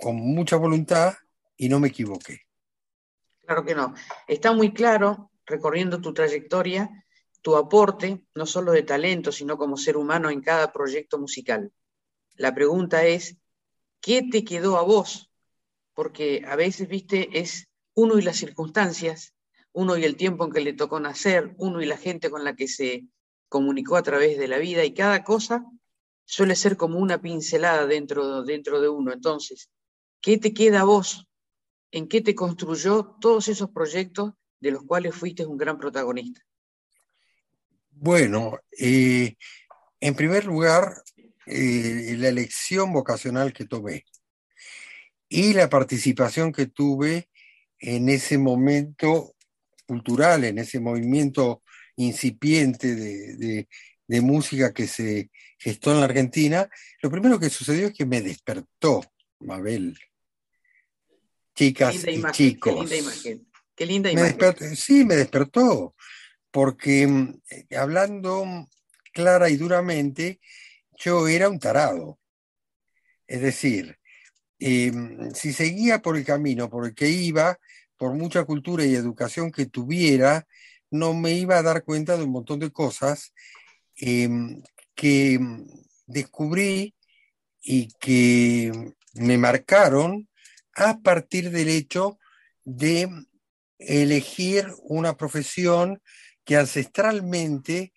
con 0.00 0.16
mucha 0.16 0.56
voluntad 0.56 1.12
y 1.58 1.68
no 1.68 1.78
me 1.78 1.88
equivoqué. 1.88 2.46
Claro 3.44 3.66
que 3.66 3.74
no. 3.74 3.92
Está 4.26 4.52
muy 4.52 4.72
claro, 4.72 5.30
recorriendo 5.44 6.00
tu 6.00 6.14
trayectoria, 6.14 7.05
tu 7.46 7.54
aporte, 7.54 8.24
no 8.34 8.44
solo 8.44 8.72
de 8.72 8.82
talento, 8.82 9.30
sino 9.30 9.56
como 9.56 9.76
ser 9.76 9.96
humano 9.96 10.30
en 10.30 10.40
cada 10.40 10.72
proyecto 10.72 11.16
musical. 11.16 11.70
La 12.34 12.52
pregunta 12.52 13.06
es, 13.06 13.36
¿qué 14.00 14.22
te 14.28 14.42
quedó 14.42 14.76
a 14.78 14.82
vos? 14.82 15.30
Porque 15.94 16.42
a 16.44 16.56
veces, 16.56 16.88
viste, 16.88 17.38
es 17.38 17.68
uno 17.94 18.18
y 18.18 18.22
las 18.22 18.38
circunstancias, 18.38 19.32
uno 19.70 19.96
y 19.96 20.02
el 20.02 20.16
tiempo 20.16 20.44
en 20.44 20.50
que 20.50 20.60
le 20.60 20.72
tocó 20.72 20.98
nacer, 20.98 21.54
uno 21.58 21.80
y 21.80 21.86
la 21.86 21.96
gente 21.96 22.30
con 22.30 22.42
la 22.42 22.56
que 22.56 22.66
se 22.66 23.04
comunicó 23.48 23.94
a 23.94 24.02
través 24.02 24.38
de 24.38 24.48
la 24.48 24.58
vida, 24.58 24.84
y 24.84 24.92
cada 24.92 25.22
cosa 25.22 25.64
suele 26.24 26.56
ser 26.56 26.76
como 26.76 26.98
una 26.98 27.22
pincelada 27.22 27.86
dentro, 27.86 28.42
dentro 28.42 28.80
de 28.80 28.88
uno. 28.88 29.12
Entonces, 29.12 29.70
¿Qué 30.20 30.38
te 30.38 30.52
queda 30.52 30.80
a 30.80 30.84
vos? 30.84 31.28
¿En 31.92 32.08
qué 32.08 32.20
te 32.20 32.34
construyó 32.34 33.16
todos 33.20 33.46
esos 33.46 33.70
proyectos 33.70 34.32
de 34.58 34.72
los 34.72 34.82
cuales 34.82 35.14
fuiste 35.14 35.46
un 35.46 35.56
gran 35.56 35.78
protagonista? 35.78 36.40
Bueno, 37.98 38.60
eh, 38.78 39.36
en 40.00 40.14
primer 40.14 40.44
lugar, 40.44 41.02
eh, 41.46 42.14
la 42.18 42.28
elección 42.28 42.92
vocacional 42.92 43.52
que 43.52 43.64
tomé 43.64 44.04
y 45.28 45.54
la 45.54 45.70
participación 45.70 46.52
que 46.52 46.66
tuve 46.66 47.30
en 47.78 48.08
ese 48.10 48.36
momento 48.36 49.34
cultural, 49.86 50.44
en 50.44 50.58
ese 50.58 50.78
movimiento 50.78 51.62
incipiente 51.96 52.94
de, 52.94 53.66
de 54.06 54.20
música 54.20 54.72
que 54.74 54.86
se 54.86 55.30
gestó 55.58 55.92
en 55.92 56.00
la 56.00 56.04
Argentina, 56.06 56.68
lo 57.00 57.10
primero 57.10 57.40
que 57.40 57.50
sucedió 57.50 57.88
es 57.88 57.94
que 57.94 58.06
me 58.06 58.20
despertó 58.20 59.02
Mabel. 59.40 59.98
Chicas 61.54 62.04
y 62.06 62.22
chicos. 62.32 62.74
Qué 62.74 62.80
linda 62.80 62.96
imagen. 62.96 63.48
Qué 63.74 63.86
linda 63.86 64.10
imagen. 64.10 64.76
sí, 64.76 65.04
me 65.04 65.16
despertó, 65.16 65.94
porque 66.56 67.06
mm, 67.06 67.42
hablando 67.76 68.66
clara 69.12 69.50
y 69.50 69.58
duramente, 69.58 70.40
yo 70.96 71.28
era 71.28 71.50
un 71.50 71.58
tarado. 71.58 72.18
Es 73.26 73.42
decir, 73.42 73.98
em, 74.58 75.30
si 75.34 75.52
seguía 75.52 76.00
por 76.00 76.16
el 76.16 76.24
camino 76.24 76.70
por 76.70 76.86
el 76.86 76.94
que 76.94 77.10
iba, 77.10 77.58
por 77.98 78.14
mucha 78.14 78.44
cultura 78.44 78.86
y 78.86 78.94
educación 78.94 79.52
que 79.52 79.66
tuviera, 79.66 80.46
no 80.90 81.12
me 81.12 81.32
iba 81.32 81.58
a 81.58 81.62
dar 81.62 81.84
cuenta 81.84 82.16
de 82.16 82.24
un 82.24 82.30
montón 82.30 82.58
de 82.58 82.72
cosas 82.72 83.34
em, 83.96 84.62
que 84.94 85.38
mm, 85.38 85.66
descubrí 86.06 86.94
y 87.60 87.88
que 88.00 88.94
me 89.12 89.36
marcaron 89.36 90.26
a 90.74 91.00
partir 91.00 91.50
del 91.50 91.68
hecho 91.68 92.18
de 92.64 93.10
elegir 93.78 94.72
una 94.84 95.18
profesión 95.18 96.00
que 96.46 96.56
ancestralmente 96.56 97.92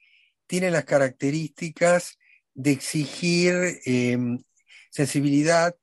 tiene 0.48 0.72
las 0.72 0.84
características 0.84 2.18
de 2.56 2.72
exigir 2.72 3.80
em, 3.86 4.44
sensibilidad, 4.90 5.76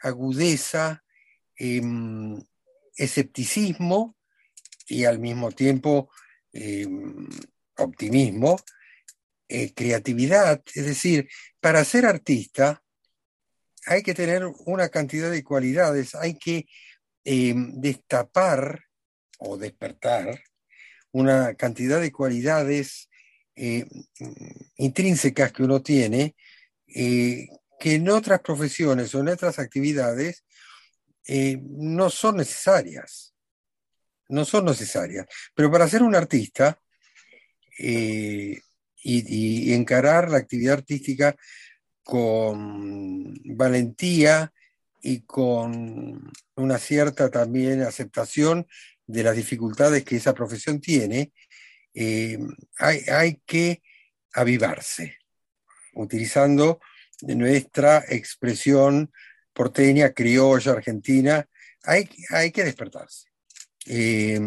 agudeza, 0.00 1.04
em, 1.56 2.42
escepticismo 2.96 4.16
y 4.88 5.04
al 5.04 5.18
mismo 5.18 5.52
tiempo 5.52 6.10
em, 6.52 7.28
optimismo, 7.76 8.56
eh, 9.48 9.74
creatividad. 9.74 10.62
Es 10.74 10.86
decir, 10.86 11.28
para 11.60 11.84
ser 11.84 12.06
artista 12.06 12.82
hay 13.84 14.02
que 14.02 14.14
tener 14.14 14.46
una 14.64 14.88
cantidad 14.88 15.30
de 15.30 15.44
cualidades, 15.44 16.14
hay 16.14 16.38
que 16.38 16.66
destapar 17.24 18.84
o 19.38 19.58
despertar 19.58 20.40
una 21.16 21.54
cantidad 21.54 22.00
de 22.00 22.12
cualidades 22.12 23.08
eh, 23.54 23.86
intrínsecas 24.76 25.50
que 25.50 25.62
uno 25.62 25.80
tiene, 25.82 26.36
eh, 26.86 27.48
que 27.80 27.94
en 27.94 28.08
otras 28.10 28.40
profesiones 28.40 29.14
o 29.14 29.20
en 29.20 29.28
otras 29.28 29.58
actividades 29.58 30.44
no 31.28 32.08
son 32.08 32.36
necesarias. 32.36 33.34
No 34.28 34.44
son 34.44 34.66
necesarias. 34.66 35.26
Pero 35.54 35.70
para 35.72 35.88
ser 35.88 36.02
un 36.02 36.14
artista 36.14 36.78
y 37.78 39.72
encarar 39.72 40.30
la 40.30 40.38
actividad 40.38 40.74
artística 40.74 41.34
con 42.04 43.34
valentía 43.44 44.52
y 45.02 45.20
con 45.22 46.32
una 46.56 46.78
cierta 46.78 47.30
también 47.30 47.82
aceptación 47.82 48.66
de 49.06 49.22
las 49.22 49.36
dificultades 49.36 50.04
que 50.04 50.16
esa 50.16 50.34
profesión 50.34 50.80
tiene, 50.80 51.32
eh, 51.94 52.38
hay, 52.78 53.40
que 53.46 53.82
avivarse, 54.34 55.16
utilizando 55.94 56.80
nuestra 57.22 58.04
expresión 58.08 59.12
porteña, 59.52 60.12
criolla, 60.12 60.72
argentina, 60.72 61.48
hay, 61.84 62.08
hay 62.30 62.50
que 62.50 62.64
despertarse. 62.64 63.28
Eh, 63.86 64.38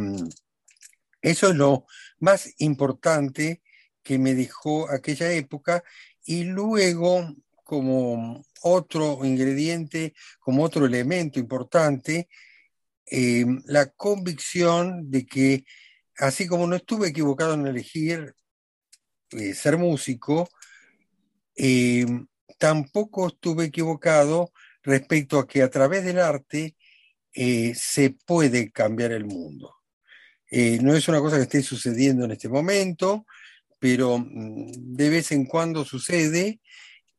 eso 1.21 1.49
es 1.49 1.55
lo 1.55 1.85
más 2.19 2.53
importante 2.59 3.61
que 4.03 4.19
me 4.19 4.35
dejó 4.35 4.89
aquella 4.89 5.31
época 5.31 5.83
y 6.23 6.43
luego 6.43 7.35
como 7.63 8.43
otro 8.61 9.23
ingrediente, 9.23 10.13
como 10.39 10.63
otro 10.63 10.85
elemento 10.85 11.39
importante, 11.39 12.27
eh, 13.11 13.45
la 13.65 13.89
convicción 13.91 15.09
de 15.09 15.25
que 15.25 15.65
así 16.17 16.47
como 16.47 16.67
no 16.67 16.75
estuve 16.75 17.09
equivocado 17.09 17.53
en 17.53 17.67
elegir 17.67 18.33
eh, 19.31 19.53
ser 19.53 19.77
músico, 19.77 20.49
eh, 21.55 22.05
tampoco 22.57 23.27
estuve 23.27 23.65
equivocado 23.65 24.51
respecto 24.83 25.39
a 25.39 25.47
que 25.47 25.61
a 25.61 25.69
través 25.69 26.03
del 26.03 26.19
arte 26.19 26.75
se 27.31 28.09
puede 28.25 28.71
cambiar 28.71 29.11
el 29.11 29.23
mundo. 29.23 29.75
no 30.51 30.95
es 30.95 31.07
una 31.07 31.19
cosa 31.19 31.37
que 31.37 31.43
esté 31.43 31.61
sucediendo 31.61 32.25
en 32.25 32.31
este 32.31 32.49
momento, 32.49 33.25
pero 33.79 34.17
mm, 34.17 34.71
de 34.95 35.09
vez 35.09 35.31
en 35.31 35.45
cuando 35.45 35.85
sucede 35.85 36.59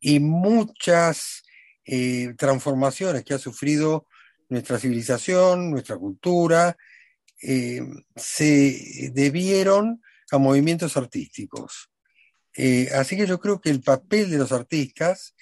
y 0.00 0.20
muchas 0.20 1.42
eh, 1.84 2.34
transformaciones 2.38 3.24
que 3.24 3.34
ha 3.34 3.38
sufrido 3.38 4.06
nuestra 4.50 4.78
civilización, 4.78 5.70
nuestra 5.70 5.96
cultura, 5.96 6.76
eh, 7.42 7.80
se 8.16 9.10
debieron 9.14 10.02
a 10.30 10.38
movimientos 10.38 10.96
artísticos. 10.96 11.90
Eh, 12.54 12.90
así 12.94 13.16
que 13.16 13.26
yo 13.26 13.40
creo 13.40 13.60
que 13.60 13.70
el 13.70 13.80
papel 13.80 14.30
de 14.30 14.38
los 14.38 14.52
artistas, 14.52 15.34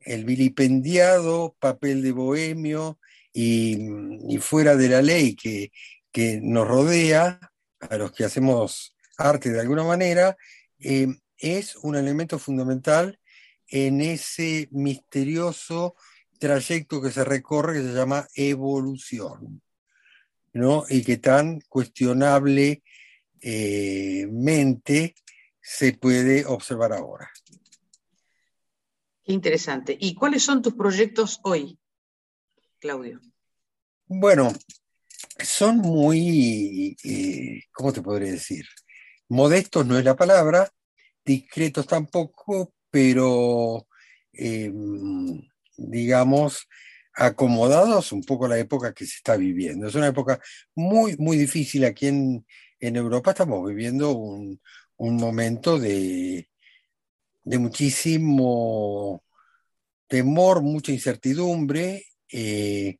el 0.00 0.24
vilipendiado 0.24 1.56
papel 1.58 2.02
de 2.02 2.12
bohemio 2.12 2.98
y, 3.32 4.38
fuera 4.40 4.76
de 4.76 4.88
la 4.88 5.02
ley 5.02 5.34
que, 5.34 5.72
que, 6.12 6.40
nos 6.40 6.66
rodea, 6.66 7.38
a 7.80 7.96
los 7.96 8.12
que 8.12 8.24
hacemos 8.24 8.96
arte 9.18 9.50
de 9.50 9.60
alguna 9.60 9.84
manera, 9.84 10.36
es 10.78 11.76
un 11.76 11.96
elemento 11.96 12.38
fundamental 12.38 13.18
en 13.68 14.00
ese 14.00 14.68
misterioso 14.70 15.96
trayecto 16.38 17.00
que 17.00 17.10
se 17.10 17.24
recorre 17.24 17.74
que 17.74 17.82
se 17.82 17.94
llama 17.94 18.28
evolución, 18.34 19.62
¿no? 20.52 20.84
Y 20.88 21.02
que 21.02 21.16
tan 21.16 21.60
cuestionablemente 21.68 22.82
se 25.60 25.92
puede 25.94 26.46
observar 26.46 26.92
ahora. 26.92 27.28
Qué 29.24 29.32
interesante. 29.32 29.96
¿Y 29.98 30.14
cuáles 30.14 30.44
son 30.44 30.62
tus 30.62 30.74
proyectos 30.74 31.40
hoy, 31.42 31.80
Claudio? 32.78 33.20
Bueno, 34.06 34.52
son 35.42 35.78
muy, 35.78 36.96
eh, 37.02 37.62
¿cómo 37.72 37.92
te 37.92 38.02
podría 38.02 38.30
decir? 38.30 38.64
Modestos 39.28 39.84
no 39.84 39.98
es 39.98 40.04
la 40.04 40.14
palabra, 40.14 40.70
discretos 41.24 41.88
tampoco, 41.88 42.72
pero 42.88 43.88
em, 44.32 45.42
digamos, 45.76 46.68
acomodados 47.14 48.12
un 48.12 48.22
poco 48.22 48.46
a 48.46 48.48
la 48.48 48.58
época 48.58 48.92
que 48.92 49.06
se 49.06 49.16
está 49.16 49.36
viviendo. 49.36 49.86
Es 49.86 49.94
una 49.94 50.08
época 50.08 50.40
muy, 50.74 51.16
muy 51.18 51.36
difícil 51.36 51.84
aquí 51.84 52.08
en, 52.08 52.44
Europa. 52.80 53.30
Estamos 53.30 53.66
viviendo 53.68 54.12
un, 54.12 54.60
momento 54.98 55.78
de, 55.78 56.48
de, 57.44 57.58
muchísimo 57.58 59.24
temor, 60.08 60.62
mucha 60.62 60.92
incertidumbre. 60.92 62.04
Eh, 62.30 62.98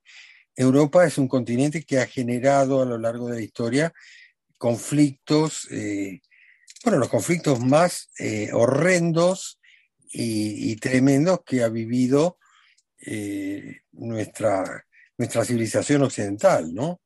Europa 0.56 1.06
es 1.06 1.18
un 1.18 1.28
continente 1.28 1.82
que 1.82 2.00
ha 2.00 2.06
generado 2.06 2.82
a 2.82 2.86
lo 2.86 2.98
largo 2.98 3.28
de 3.28 3.36
la 3.36 3.42
historia 3.42 3.92
conflictos, 4.58 5.68
eh, 5.70 6.20
bueno, 6.84 6.98
los 6.98 7.08
conflictos 7.08 7.60
más 7.60 8.10
eh, 8.18 8.50
horrendos 8.52 9.60
y, 10.18 10.76
tremendos 10.76 11.40
que 11.44 11.62
ha 11.62 11.68
vivido 11.68 12.38
eh, 13.04 13.80
nuestra, 13.92 14.86
nuestra 15.18 15.44
civilización 15.44 16.02
occidental, 16.02 16.74
¿no? 16.74 17.00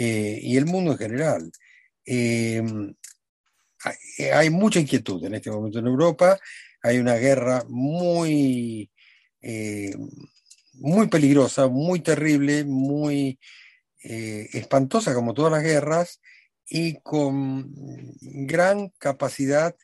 y 0.00 0.56
el 0.56 0.64
mundo 0.64 0.92
en 0.92 0.98
general. 0.98 1.50
Hay, 2.06 2.62
hay, 4.32 4.50
mucha 4.50 4.78
inquietud 4.78 5.24
en 5.24 5.34
este 5.34 5.50
momento 5.50 5.80
en 5.80 5.88
Europa, 5.88 6.38
hay 6.82 6.98
una 6.98 7.16
guerra 7.16 7.64
muy 7.68 8.88
muy 10.80 11.08
peligrosa, 11.08 11.68
muy 11.68 12.00
terrible, 12.00 12.64
muy 12.64 13.38
eh, 14.02 14.48
espantosa 14.52 15.14
como 15.14 15.34
todas 15.34 15.52
las 15.52 15.62
guerras 15.62 16.20
y 16.66 17.00
con 17.00 17.72
gran 18.20 18.90
capacidad 18.98 19.74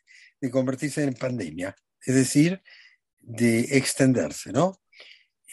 de 0.41 0.51
convertirse 0.51 1.03
en 1.03 1.15
pandemia, 1.15 1.75
es 2.05 2.15
decir, 2.15 2.63
de 3.21 3.61
extenderse, 3.77 4.53
¿no? 4.53 4.81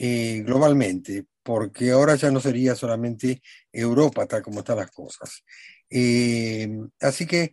Eh, 0.03 0.41
globalmente, 0.43 1.25
porque 1.43 1.91
ahora 1.91 2.15
ya 2.15 2.31
no 2.31 2.39
sería 2.39 2.73
solamente 2.73 3.39
Europa 3.71 4.25
tal 4.25 4.41
como 4.41 4.61
están 4.61 4.77
las 4.77 4.89
cosas. 4.89 5.43
Eh, 5.91 6.67
así 6.99 7.27
que 7.27 7.51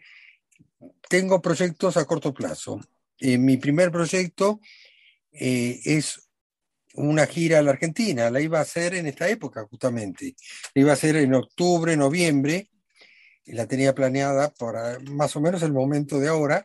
tengo 1.11 1.43
proyectos 1.43 1.99
a 1.99 2.07
corto 2.07 2.33
plazo. 2.33 2.81
mi 3.21 3.59
primer 3.59 3.91
proyecto 3.93 4.61
es 5.31 6.31
una 6.95 7.27
gira 7.27 7.59
a 7.59 7.63
la 7.63 7.73
Argentina, 7.73 8.31
la 8.31 8.41
iba 8.41 8.61
a 8.61 8.63
hacer 8.63 8.95
en 8.95 9.07
esta 9.09 9.29
época 9.29 9.67
justamente, 9.71 10.35
iba 10.75 10.93
a 10.93 10.95
hacer 10.95 11.17
en 11.17 11.35
octubre, 11.35 11.99
noviembre, 11.99 12.71
la 13.45 13.67
tenía 13.67 13.95
planeada 13.95 14.55
para 14.55 14.99
más 15.01 15.37
o 15.37 15.43
menos 15.43 15.63
el 15.63 15.75
momento 15.75 16.19
de 16.19 16.29
ahora, 16.29 16.63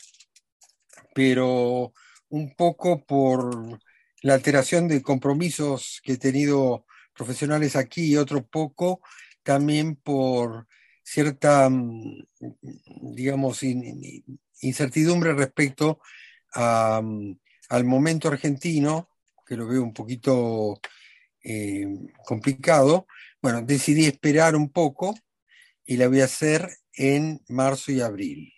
pero 1.14 1.92
un 2.30 2.56
poco 2.56 3.04
por 3.06 3.80
la 4.24 4.34
alteración 4.34 4.88
de 4.88 5.02
compromisos 5.02 6.02
que 6.04 6.14
he 6.14 6.18
tenido 6.18 6.86
profesionales 7.14 7.76
aquí 7.76 8.06
y 8.06 8.18
otro 8.18 8.46
poco 8.46 9.02
también 9.44 9.98
por 9.98 10.68
cierta, 11.04 11.70
mm, 11.70 12.26
digamos, 13.14 13.62
incertidumbre 14.62 15.34
respecto 15.34 16.00
mm, 16.56 17.32
al 17.70 17.84
momento 17.84 18.30
argentino 18.30 19.10
que 19.46 19.58
lo 19.58 19.68
veo 19.68 19.84
un 19.84 19.94
poquito 19.94 20.80
eh, 21.44 21.86
complicado, 22.26 23.06
bueno, 23.42 23.62
decidí 23.62 24.06
esperar 24.06 24.56
un 24.56 24.72
poco 24.72 25.14
y 25.86 25.98
la 25.98 26.08
voy 26.08 26.22
a 26.22 26.26
hacer 26.26 26.70
en 26.94 27.42
marzo 27.50 27.92
y 27.92 28.00
abril. 28.00 28.54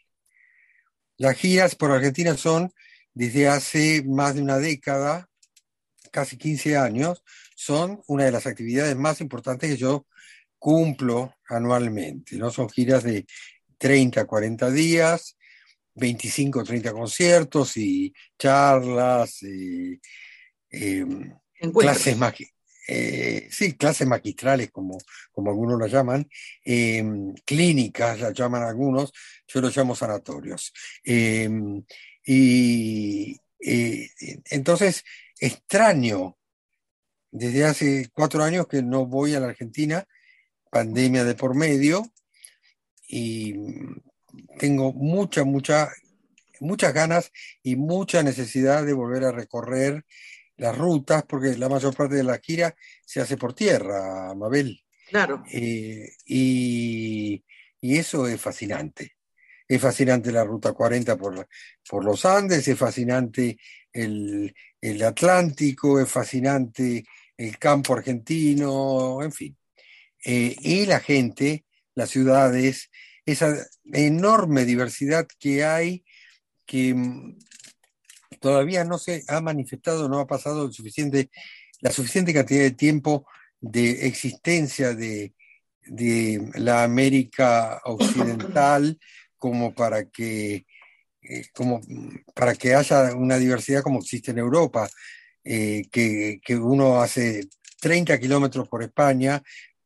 Las 1.17 1.38
giras 1.38 1.75
por 1.75 1.91
Argentina 1.91 2.38
son 2.38 2.71
desde 3.15 3.47
hace 3.47 4.04
más 4.06 4.36
de 4.36 4.41
una 4.41 4.60
década, 4.60 5.30
casi 6.15 6.38
15 6.38 6.78
años, 6.78 7.23
son 7.56 8.01
una 8.08 8.25
de 8.25 8.32
las 8.32 8.47
actividades 8.47 8.95
más 8.95 9.21
importantes 9.21 9.69
que 9.69 9.78
yo 9.78 10.08
cumplo 10.58 11.36
anualmente. 11.47 12.38
¿no? 12.38 12.49
Son 12.49 12.69
giras 12.69 13.04
de 13.04 13.25
30, 13.78 14.25
40 14.25 14.71
días, 14.71 15.38
25, 15.95 16.63
30 16.63 16.93
conciertos 16.93 17.78
y 17.78 18.13
charlas, 18.38 19.43
y 19.43 19.99
Em, 20.75 21.34
clases, 21.73 22.17
eh, 22.88 23.47
sí, 23.49 23.73
clases 23.73 24.06
magistrales, 24.06 24.71
como, 24.71 24.97
como 25.32 25.49
algunos 25.49 25.80
lo 25.80 25.88
llaman, 25.88 26.28
em, 26.63 27.34
clínicas, 27.45 28.19
las 28.19 28.34
llaman 28.34 28.63
algunos, 28.63 29.13
yo 29.47 29.62
los 29.62 29.75
llamo 29.75 29.95
sanatorios. 29.95 30.73
Em, 31.04 31.84
y 32.25 33.39
eh, 33.60 34.10
entonces, 34.51 35.04
extraño, 35.39 36.38
desde 37.32 37.65
hace 37.65 38.10
cuatro 38.13 38.43
años 38.43 38.67
que 38.67 38.82
no 38.82 39.06
voy 39.06 39.36
a 39.36 39.39
la 39.39 39.48
Argentina, 39.48 40.06
pandemia 40.71 41.24
de 41.24 41.36
por 41.36 41.56
medio, 41.56 42.04
y 43.08 43.56
tengo 44.58 44.93
mucha, 44.93 45.43
mucha, 45.43 45.91
muchas 46.60 46.93
ganas 46.93 47.32
y 47.62 47.76
mucha 47.76 48.24
necesidad 48.24 48.86
de 48.86 48.93
volver 48.93 49.26
a 49.26 49.32
recorrer 49.32 50.06
las 50.58 50.78
rutas, 50.78 51.24
porque 51.28 51.58
la 51.58 51.69
mayor 51.69 51.95
parte 51.95 52.15
de 52.15 52.24
la 52.24 52.39
gira 52.39 52.76
se 53.06 53.21
hace 53.21 53.38
por 53.38 53.54
tierra, 53.54 54.34
Mabel. 54.36 54.82
Claro. 55.10 55.43
Eh, 55.52 56.10
y, 56.26 57.43
eso 57.82 58.28
es 58.28 58.41
fascinante. 58.41 59.15
Es 59.67 59.80
fascinante 59.80 60.32
la 60.32 60.43
ruta 60.43 60.74
40 60.74 61.17
por, 61.17 61.48
por 61.88 62.04
los 62.04 62.26
Andes, 62.26 62.67
es 62.67 62.78
fascinante 62.78 63.58
el, 63.91 64.54
Atlántico, 65.04 66.00
es 66.00 66.10
fascinante 66.10 67.06
el 67.38 67.58
campo 67.58 67.93
argentino, 67.93 69.21
en 69.21 69.32
fin. 69.32 69.58
Eh, 70.24 70.56
y 70.60 70.86
la 70.86 71.00
gente, 71.00 71.65
las 71.93 72.10
ciudades, 72.10 72.89
esa 73.26 73.56
enorme 73.91 74.65
diversidad 74.65 75.28
que 75.39 75.63
hay, 75.63 76.04
que 76.65 76.95
todavía 78.39 78.84
no 78.84 78.98
se 78.98 79.24
ha 79.28 79.41
manifestado, 79.41 80.08
no 80.08 80.19
ha 80.19 80.28
pasado 80.28 80.71
suficiente, 80.71 81.30
la 81.82 81.91
suficiente 81.91 82.34
cantidad 82.34 82.62
de 82.62 82.71
tiempo 82.71 83.28
de 83.60 84.08
existencia 84.08 84.93
de, 84.93 85.34
la 86.56 86.84
América 86.84 87.80
Occidental 87.86 89.00
como 89.38 89.76
para 89.76 90.10
que 90.10 90.65
eh, 91.27 91.47
como 91.53 91.81
para 92.33 92.55
que 92.55 92.75
haya 92.75 93.15
una 93.15 93.38
diversidad 93.38 93.83
como 93.83 93.99
existe 93.99 94.31
en 94.31 94.39
Europa, 94.39 94.89
eh, 95.43 95.83
que, 95.91 96.39
uno 96.57 97.01
hace 97.01 97.47
30 97.81 98.19
kilómetros 98.19 98.67
por 98.67 98.83
España 98.83 99.41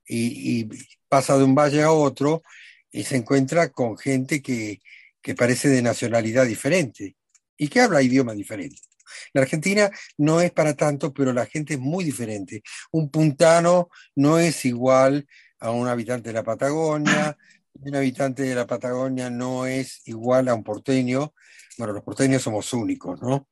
y, 0.07 0.67
pasa 1.07 1.37
de 1.37 1.43
un 1.43 1.55
valle 1.55 1.81
a 1.81 1.91
otro 1.91 2.43
y 2.91 3.03
se 3.03 3.17
encuentra 3.17 3.69
con 3.69 3.97
gente 3.97 4.43
que, 4.43 4.79
que 5.23 5.33
parece 5.33 5.67
de 5.69 5.81
nacionalidad 5.81 6.45
diferente 6.45 7.15
y 7.57 7.67
que 7.67 7.81
habla 7.81 8.03
idiomas 8.03 8.35
diferentes. 8.35 8.89
La 9.33 9.41
Argentina 9.41 9.89
no 10.17 10.39
es 10.39 10.51
para 10.51 10.75
tanto, 10.75 11.13
pero 11.13 11.33
la 11.33 11.47
gente 11.47 11.73
es 11.73 11.79
muy 11.79 12.03
diferente. 12.03 12.61
Un 12.91 13.09
puntano 13.09 13.89
no 14.15 14.37
es 14.37 14.65
igual 14.65 15.27
a 15.59 15.71
un 15.71 15.87
habitante 15.87 16.29
de 16.29 16.33
la 16.33 16.43
Patagonia, 16.43 17.37
un 17.81 17.95
habitante 17.95 18.43
de 18.43 18.55
la 18.55 18.67
Patagonia 18.67 19.29
no 19.29 19.65
es 19.65 20.01
igual 20.05 20.47
a 20.47 20.53
un 20.53 20.63
porteño. 20.63 21.33
Bueno, 21.77 21.93
los 21.93 22.03
porteños 22.03 22.41
somos 22.41 22.73
únicos, 22.73 23.21
¿no? 23.21 23.47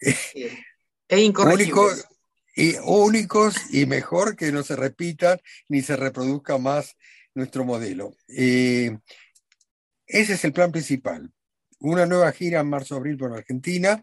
Es 0.00 0.34
únicos 1.10 2.06
y 2.54 2.76
únicos 2.84 3.56
y 3.70 3.86
mejor 3.86 4.36
que 4.36 4.52
no 4.52 4.62
se 4.62 4.76
repitan 4.76 5.40
ni 5.68 5.82
se 5.82 5.96
reproduzca 5.96 6.58
más 6.58 6.96
nuestro 7.34 7.64
modelo. 7.64 8.14
Eh, 8.28 8.98
ese 10.06 10.34
es 10.34 10.44
el 10.44 10.52
plan 10.52 10.72
principal 10.72 11.32
una 11.80 12.06
nueva 12.06 12.32
gira 12.32 12.60
en 12.60 12.68
marzo-abril 12.68 13.16
por 13.16 13.32
Argentina. 13.32 14.02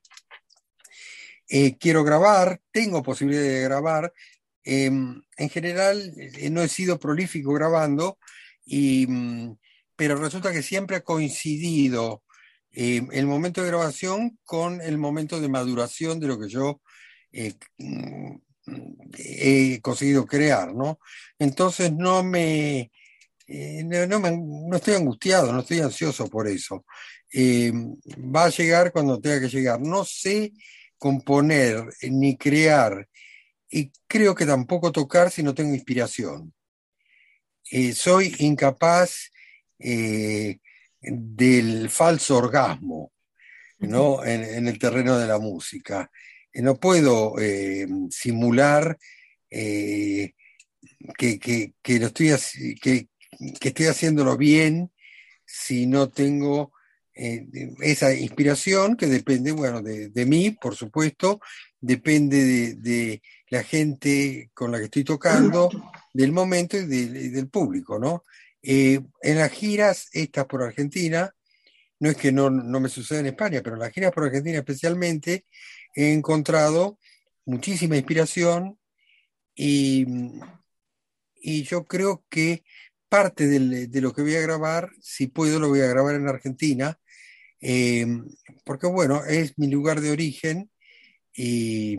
Eh, 1.47 1.77
quiero 1.77 2.03
grabar, 2.03 2.61
tengo 2.71 3.03
posibilidad 3.03 3.43
de 3.43 3.61
grabar. 3.61 4.13
Em, 4.63 5.21
en 5.37 5.49
general, 5.49 6.13
eh, 6.17 6.49
no 6.49 6.61
he 6.61 6.67
sido 6.67 6.99
prolífico 6.99 7.53
grabando, 7.53 8.17
y, 8.65 9.05
mm, 9.07 9.57
pero 9.95 10.15
resulta 10.15 10.51
que 10.51 10.63
siempre 10.63 10.97
ha 10.97 11.03
coincidido 11.03 12.23
em, 12.71 13.07
el 13.11 13.25
momento 13.27 13.61
de 13.61 13.67
grabación 13.69 14.39
con 14.43 14.81
el 14.81 14.97
momento 14.97 15.39
de 15.39 15.49
maduración 15.49 16.19
de 16.19 16.27
lo 16.27 16.39
que 16.39 16.49
yo 16.49 16.81
eh, 17.31 17.53
mm, 17.77 18.35
he 19.17 19.81
conseguido 19.81 20.25
crear, 20.25 20.73
¿no? 20.73 20.99
Entonces 21.39 21.91
no 21.93 22.23
me, 22.23 22.91
eh, 23.47 23.83
no, 23.83 24.75
estoy 24.75 24.95
angustiado, 24.95 25.53
no 25.53 25.59
estoy 25.59 25.79
ansioso 25.79 26.27
por 26.27 26.47
eso. 26.47 26.85
Eh, 27.31 27.71
va 28.35 28.45
a 28.45 28.49
llegar 28.49 28.91
cuando 28.91 29.19
tenga 29.19 29.41
que 29.41 29.49
llegar. 29.49 29.79
No 29.81 30.03
sé 30.05 30.53
componer 30.97 31.83
ni 32.09 32.37
crear 32.37 33.07
y 33.69 33.91
creo 34.07 34.33
que 34.35 34.45
tampoco 34.45 34.91
tocar 34.91 35.29
si 35.31 35.43
no 35.43 35.53
tengo 35.53 35.73
inspiración. 35.73 36.53
Eh, 37.71 37.93
soy 37.93 38.35
incapaz 38.39 39.31
del 39.77 40.59
falso 41.89 42.37
orgasmo 42.37 43.11
¿no? 43.79 44.23
en, 44.25 44.67
el 44.67 44.79
terreno 44.79 45.17
de 45.17 45.27
la 45.27 45.39
música. 45.39 46.09
No 46.53 46.75
puedo 46.75 47.35
simular 48.09 48.97
que, 49.49 50.33
lo 51.99 52.07
estoy, 52.07 52.33
que, 52.81 53.07
que 53.59 53.67
estoy 53.67 53.87
haciéndolo 53.87 54.37
bien 54.37 54.91
si 55.45 55.85
no 55.85 56.09
tengo 56.09 56.71
eh, 57.17 57.47
esa 57.81 58.13
inspiración 58.13 58.97
que 58.97 59.07
depende, 59.07 59.53
bueno, 59.53 59.81
de, 59.81 60.25
mí, 60.25 60.51
por 60.51 60.75
supuesto, 60.75 61.39
depende 61.79 62.75
de, 62.75 63.21
la 63.49 63.63
gente 63.63 64.49
con 64.53 64.71
la 64.71 64.79
que 64.79 64.85
estoy 64.85 65.05
tocando, 65.05 65.69
del 66.13 66.33
momento 66.33 66.77
y, 66.77 66.85
del 66.85 67.47
público, 67.47 67.99
¿no? 67.99 68.25
Eh, 68.67 68.99
en 69.21 69.37
las 69.37 69.51
giras, 69.51 70.09
estas 70.11 70.45
por 70.45 70.63
Argentina, 70.63 71.31
no 71.99 72.09
es 72.09 72.17
que 72.17 72.31
no, 72.31 72.49
no 72.49 72.79
me 72.79 72.89
suceda 72.89 73.19
en 73.19 73.27
España, 73.27 73.61
pero 73.63 73.75
en 73.75 73.81
las 73.81 73.91
giras 73.91 74.11
por 74.11 74.25
Argentina 74.25 74.57
especialmente, 74.57 75.45
he 75.93 76.11
encontrado 76.13 76.99
muchísima 77.45 77.95
inspiración 77.95 78.79
y, 79.55 80.05
y 81.35 81.63
yo 81.63 81.85
creo 81.85 82.25
que 82.29 82.63
parte 83.07 83.47
de 83.47 84.01
lo 84.01 84.13
que 84.13 84.23
voy 84.23 84.35
a 84.35 84.41
grabar, 84.41 84.89
si 85.01 85.27
puedo, 85.27 85.59
lo 85.59 85.69
voy 85.69 85.81
a 85.81 85.87
grabar 85.87 86.15
en 86.15 86.27
Argentina, 86.27 86.99
eh, 87.61 88.05
porque 88.65 88.87
bueno, 88.87 89.23
es 89.25 89.57
mi 89.57 89.67
lugar 89.67 90.01
de 90.01 90.11
origen 90.11 90.69
y, 91.33 91.97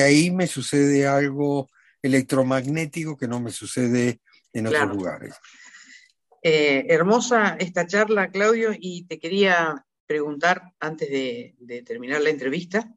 ahí 0.00 0.30
me 0.30 0.46
sucede 0.46 1.06
algo 1.06 1.68
electromagnético 2.02 3.16
que 3.16 3.28
no 3.28 3.40
me 3.40 3.50
sucede 3.50 4.20
en 4.52 4.66
otros 4.66 4.88
lugares. 4.88 5.34
Eh, 6.42 6.86
hermosa 6.88 7.56
esta 7.58 7.86
charla, 7.86 8.30
Claudio, 8.30 8.72
y 8.78 9.06
te 9.06 9.18
quería 9.18 9.86
preguntar, 10.06 10.72
antes 10.80 11.08
de, 11.08 11.82
terminar 11.86 12.20
la 12.20 12.30
entrevista, 12.30 12.92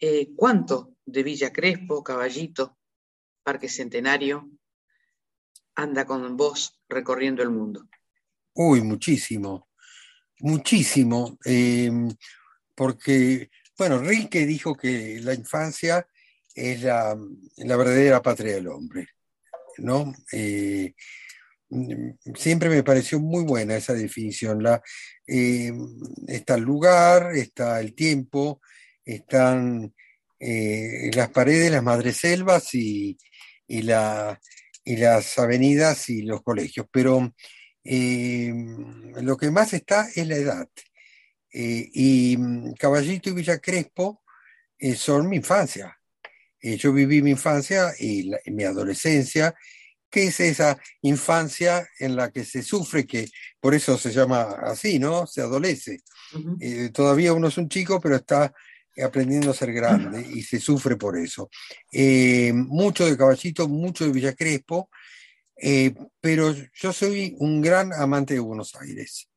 eh, 0.00 0.30
¿cuánto 0.34 0.96
de 1.04 1.22
Villa 1.22 1.52
Crespo, 1.52 2.02
Caballito, 2.02 2.78
Parque 3.42 3.68
Centenario, 3.68 4.50
anda 5.74 6.06
con 6.06 6.36
vos 6.36 6.80
recorriendo 6.88 7.42
el 7.42 7.50
mundo? 7.50 7.88
Uy, 8.54 8.82
muchísimo, 8.82 9.68
muchísimo, 10.40 11.38
em, 11.44 12.10
porque, 12.74 13.50
bueno, 13.78 13.98
Rilke 13.98 14.46
dijo 14.46 14.74
que 14.74 15.20
la 15.22 15.34
infancia 15.34 16.06
es 16.54 16.82
la, 16.82 17.16
verdadera 17.56 18.20
patria 18.22 18.54
del 18.54 18.68
hombre, 18.68 19.08
¿no? 19.80 20.12
Eh, 20.32 20.94
siempre 22.34 22.68
me 22.68 22.82
pareció 22.82 23.20
muy 23.20 23.44
buena 23.44 23.76
esa 23.76 23.94
definición. 23.94 24.62
La, 24.62 24.82
em, 25.26 25.98
está 26.26 26.54
el 26.54 26.62
lugar, 26.62 27.34
está 27.36 27.80
el 27.80 27.94
tiempo, 27.94 28.60
están 29.04 29.94
eh, 30.38 31.10
las 31.14 31.30
paredes, 31.30 31.70
las 31.70 31.82
madreselvas 31.82 32.74
y, 32.74 33.18
y, 33.66 33.82
la, 33.82 34.40
y 34.84 34.96
las 34.96 35.38
avenidas 35.38 36.08
y 36.08 36.22
los 36.22 36.42
colegios, 36.42 36.86
pero 36.90 37.32
eh, 37.84 38.52
lo 39.22 39.36
que 39.36 39.50
más 39.50 39.72
está 39.72 40.08
es 40.14 40.26
la 40.26 40.36
edad. 40.36 40.68
Eh, 41.52 41.88
y 41.92 42.36
mm, 42.36 42.74
Caballito 42.74 43.30
y 43.30 43.32
Villa 43.32 43.58
Crespo 43.58 44.22
eh, 44.78 44.94
son 44.94 45.28
mi 45.28 45.36
infancia. 45.36 45.99
Yo 46.62 46.92
viví 46.92 47.22
mi 47.22 47.30
infancia 47.30 47.92
y, 47.98 48.30
mi 48.46 48.64
adolescencia, 48.64 49.54
que 50.10 50.24
es 50.24 50.40
esa 50.40 50.78
infancia 51.02 51.88
en 51.98 52.16
la 52.16 52.30
que 52.30 52.44
se 52.44 52.62
sufre, 52.62 53.06
que 53.06 53.28
por 53.60 53.74
eso 53.74 53.96
se 53.96 54.12
llama 54.12 54.42
así, 54.62 54.98
¿no? 54.98 55.26
Se 55.26 55.40
adolece. 55.40 56.00
todavía 56.92 57.32
uno 57.32 57.48
es 57.48 57.58
un 57.58 57.68
chico, 57.68 58.00
pero 58.00 58.16
está 58.16 58.52
aprendiendo 59.02 59.50
a 59.50 59.54
ser 59.54 59.72
grande 59.72 60.20
y 60.34 60.42
se 60.42 60.58
sufre 60.58 60.96
por 60.96 61.16
eso. 61.18 61.50
Eh, 61.92 62.52
mucho 62.52 63.06
de 63.06 63.16
Caballito, 63.16 63.68
mucho 63.68 64.04
de 64.04 64.12
Villa 64.12 64.34
Crespo, 64.34 64.90
eh, 65.56 65.94
pero 66.20 66.54
yo 66.74 66.92
soy 66.92 67.36
un 67.38 67.60
gran 67.60 67.92
amante 67.92 68.34
de 68.34 68.40
Buenos 68.40 68.74
Aires. 68.76 69.28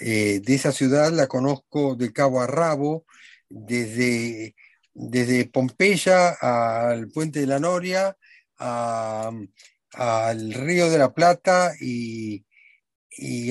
Eh, 0.00 0.40
de 0.42 0.54
esa 0.54 0.72
ciudad 0.72 1.12
la 1.12 1.26
conozco 1.26 1.94
de 1.94 2.12
cabo 2.12 2.40
a 2.40 2.46
rabo, 2.46 3.04
desde, 3.48 4.54
desde 4.94 5.46
Pompeya 5.46 6.30
al 6.30 7.08
Puente 7.08 7.40
de 7.40 7.46
la 7.46 7.58
Noria, 7.58 8.16
al 8.56 10.52
Río 10.52 10.90
de 10.90 10.98
la 10.98 11.12
Plata 11.12 11.74
y, 11.80 12.44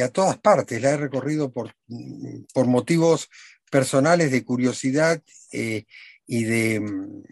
a 0.01 0.09
todas 0.09 0.37
partes. 0.39 0.81
La 0.81 0.91
he 0.91 0.97
recorrido 0.97 1.51
por, 1.51 1.75
por 2.53 2.67
motivos 2.67 3.29
personales 3.69 4.31
de 4.31 4.43
curiosidad 4.43 5.21
eh, 5.51 5.85
y 6.27 6.45
mm, 6.45 7.23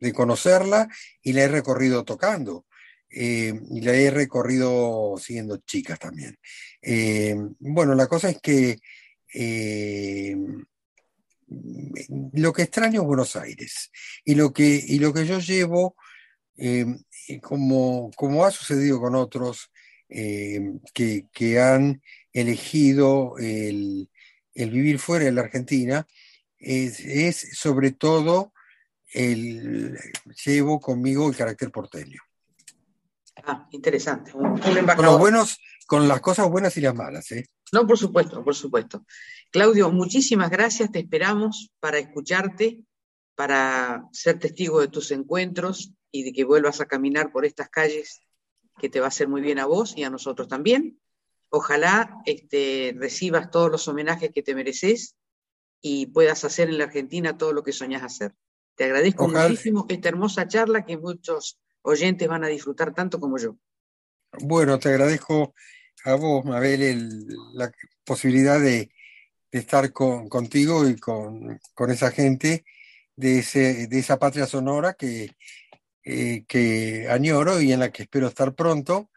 de, 0.00 0.12
conocerla 0.12 0.88
y 1.22 1.32
la 1.32 1.42
he 1.42 1.48
recorrido 1.48 2.04
tocando. 2.04 2.66
Eh, 3.08 3.54
y 3.70 3.80
la 3.80 3.92
he 3.92 4.10
recorrido 4.10 5.14
siendo 5.18 5.58
chicas 5.58 5.98
también. 5.98 6.36
Eh, 6.82 7.36
bueno, 7.58 7.94
la 7.94 8.06
cosa 8.06 8.28
es 8.30 8.40
que 8.40 8.78
lo 11.48 12.52
que 12.52 12.62
extraño 12.62 13.02
es 13.02 13.06
Buenos 13.06 13.36
Aires 13.36 13.90
y 14.24 14.34
lo 14.34 14.52
que, 14.52 14.82
y 14.86 14.98
lo 14.98 15.12
que 15.12 15.26
yo 15.26 15.38
llevo, 15.38 15.96
como, 17.42 18.10
como 18.16 18.44
ha 18.44 18.50
sucedido 18.50 19.00
con 19.00 19.14
otros 19.14 19.70
que, 20.08 21.26
que, 21.32 21.60
han 21.60 22.00
elegido 22.32 23.36
el, 23.38 24.08
el 24.54 24.70
vivir 24.70 24.98
fuera 24.98 25.26
de 25.26 25.32
la 25.32 25.42
Argentina 25.42 26.06
es, 26.58 27.58
sobre 27.58 27.92
todo 27.92 28.52
el 29.12 29.96
llevo 30.44 30.80
conmigo 30.80 31.28
el 31.28 31.36
carácter 31.36 31.70
porteño. 31.70 32.20
Ah, 33.44 33.68
interesante. 33.70 34.32
con, 34.32 35.04
los 35.04 35.18
buenos, 35.18 35.60
con 35.86 36.08
las 36.08 36.20
cosas 36.20 36.48
buenas 36.48 36.76
y 36.76 36.80
las 36.80 36.94
malas, 36.94 37.30
¿eh? 37.32 37.46
No, 37.72 37.86
por 37.86 37.98
supuesto, 37.98 38.44
por 38.44 38.54
supuesto. 38.54 39.04
Claudio, 39.50 39.90
muchísimas 39.90 40.50
gracias. 40.50 40.90
Te 40.92 41.00
esperamos 41.00 41.72
para 41.80 41.98
escucharte, 41.98 42.80
para 43.34 44.04
ser 44.12 44.38
testigo 44.38 44.80
de 44.80 44.88
tus 44.88 45.10
encuentros 45.10 45.92
y 46.10 46.22
de 46.22 46.32
que 46.32 46.44
vuelvas 46.44 46.80
a 46.80 46.86
caminar 46.86 47.32
por 47.32 47.44
estas 47.44 47.68
calles 47.68 48.20
que 48.78 48.88
te 48.88 49.00
va 49.00 49.06
a 49.06 49.08
hacer 49.08 49.28
muy 49.28 49.40
bien 49.40 49.58
a 49.58 49.66
vos 49.66 49.94
y 49.96 50.04
a 50.04 50.10
nosotros 50.10 50.48
también. 50.48 51.00
Ojalá 51.48 52.16
este, 52.26 52.94
recibas 52.96 53.50
todos 53.50 53.70
los 53.70 53.88
homenajes 53.88 54.30
que 54.32 54.42
te 54.42 54.54
mereces 54.54 55.16
y 55.80 56.06
puedas 56.06 56.44
hacer 56.44 56.68
en 56.68 56.78
la 56.78 56.84
Argentina 56.84 57.36
todo 57.36 57.52
lo 57.52 57.62
que 57.62 57.72
soñás 57.72 58.02
hacer. 58.02 58.34
Te 58.74 58.84
agradezco 58.84 59.28
muchísimo 59.28 59.86
esta 59.88 60.08
hermosa 60.08 60.46
charla 60.48 60.84
que 60.84 60.98
muchos 60.98 61.58
oyentes 61.82 62.28
van 62.28 62.44
a 62.44 62.48
disfrutar 62.48 62.92
tanto 62.92 63.18
como 63.18 63.38
yo. 63.38 63.56
Bueno, 64.40 64.78
te 64.78 64.90
agradezco 64.90 65.54
a 66.04 66.14
vos, 66.14 66.44
Mabel, 66.44 67.26
la 67.54 67.72
posibilidad 68.04 68.60
de, 68.60 68.90
estar 69.50 69.90
contigo 69.92 70.86
y 70.86 70.96
con, 70.96 71.58
esa 71.88 72.10
gente 72.10 72.64
de, 73.14 73.38
esa 73.38 74.18
patria 74.18 74.46
sonora 74.46 74.92
que, 74.92 75.34
eh, 76.04 76.44
que 76.46 77.08
añoro 77.08 77.60
y 77.62 77.72
en 77.72 77.80
la 77.80 77.90
que 77.90 78.02
espero 78.02 78.28
estar 78.28 78.54
pronto 78.54 79.10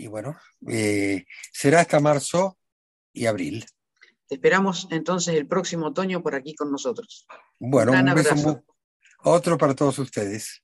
y 0.00 0.06
bueno, 0.06 0.36
eh, 0.68 1.26
será 1.52 1.80
hasta 1.80 2.00
marzo 2.00 2.58
y 3.12 3.26
abril. 3.26 3.66
Te 4.26 4.36
esperamos 4.36 4.88
entonces 4.90 5.34
el 5.34 5.46
próximo 5.46 5.88
otoño 5.88 6.22
por 6.22 6.34
aquí 6.34 6.54
con 6.54 6.70
nosotros. 6.70 7.26
Bueno, 7.58 7.92
un, 7.92 8.14
beso 8.14 8.64
otro 9.22 9.58
para 9.58 9.74
todos 9.74 9.98
ustedes. 9.98 10.62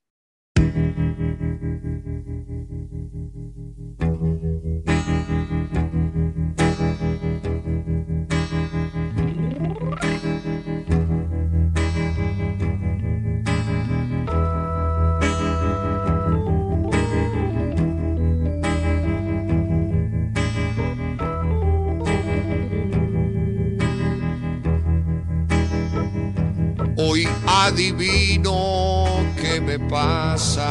Adivino 27.47 29.07
que 29.37 29.43
¿qué 29.43 29.61
me 29.61 29.79
pasa? 29.79 30.69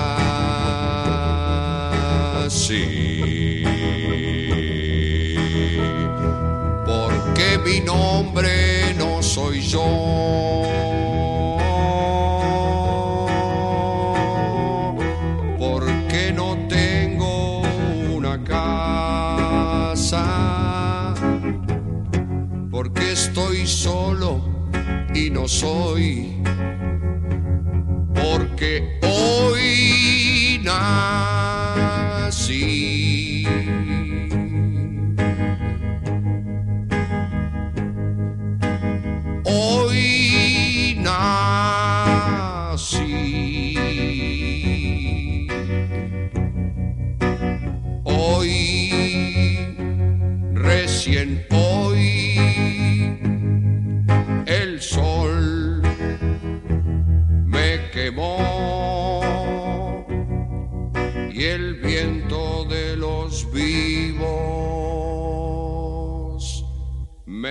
Sí. 2.49 3.63
Porque 6.85 7.57
mi 7.65 7.79
nombre 7.81 8.93
no 8.95 9.23
soy 9.23 9.61
yo. 9.61 9.85
Porque 15.57 16.31
no 16.33 16.57
tengo 16.67 17.61
una 18.13 18.43
casa. 18.43 20.23
Porque 22.69 23.13
estoy 23.13 23.65
solo 23.65 24.41
y 25.13 25.29
no 25.29 25.47
soy 25.47 26.34
porque 28.31 28.81
hoy 29.03 30.59
nací. 30.63 31.85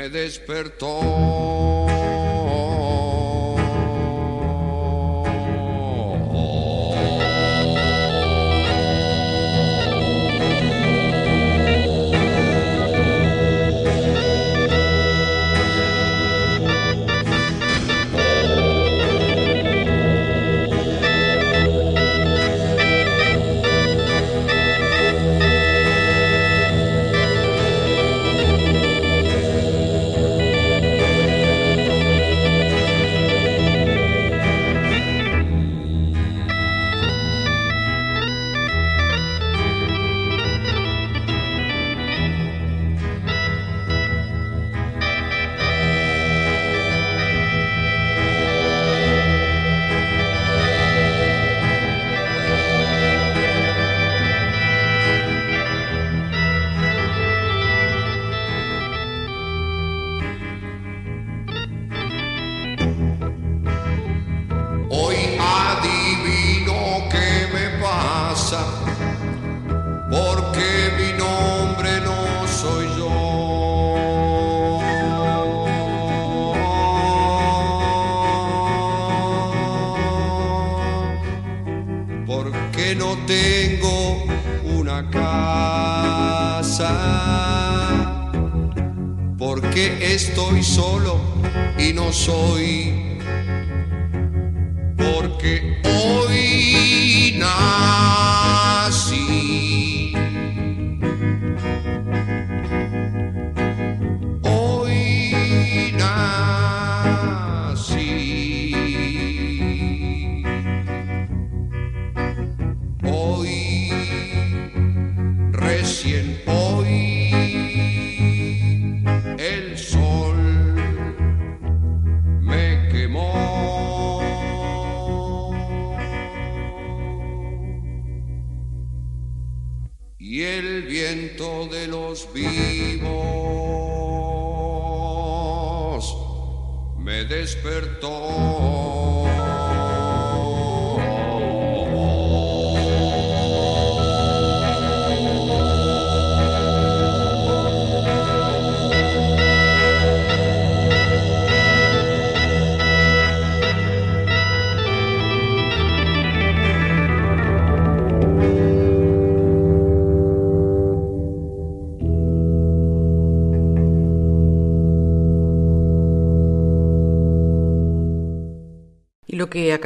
Me 0.04 0.10
despertó. 0.10 1.00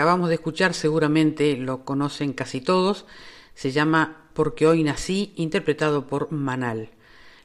Acabamos 0.08 0.30
de 0.30 0.36
escuchar 0.36 0.72
seguramente 0.72 1.54
lo 1.58 1.84
conocen 1.84 2.32
casi 2.32 2.62
todos, 2.62 3.04
se 3.54 3.72
llama 3.72 4.30
Porque 4.32 4.66
hoy 4.66 4.82
nací, 4.82 5.34
interpretado 5.36 6.06
por 6.06 6.32
Manal. 6.32 6.88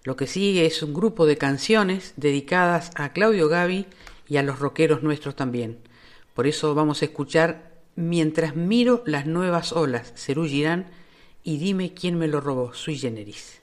Lo 0.05 0.15
que 0.15 0.27
sigue 0.27 0.65
es 0.65 0.81
un 0.81 0.93
grupo 0.93 1.25
de 1.25 1.37
canciones 1.37 2.13
dedicadas 2.15 2.91
a 2.95 3.11
Claudio 3.11 3.49
Gavi 3.49 3.85
y 4.29 4.37
a 4.37 4.43
los 4.43 4.59
rockeros 4.59 5.03
nuestros 5.03 5.35
también. 5.35 5.79
Por 6.33 6.47
eso 6.47 6.73
vamos 6.73 7.01
a 7.01 7.05
escuchar 7.05 7.73
Mientras 7.97 8.55
miro 8.55 9.03
las 9.05 9.25
nuevas 9.25 9.73
olas, 9.73 10.13
Cerú 10.15 10.45
Girán, 10.45 10.89
y 11.43 11.57
dime 11.57 11.93
quién 11.93 12.17
me 12.17 12.29
lo 12.29 12.39
robó, 12.39 12.73
sui 12.73 12.97
generis. 12.97 13.62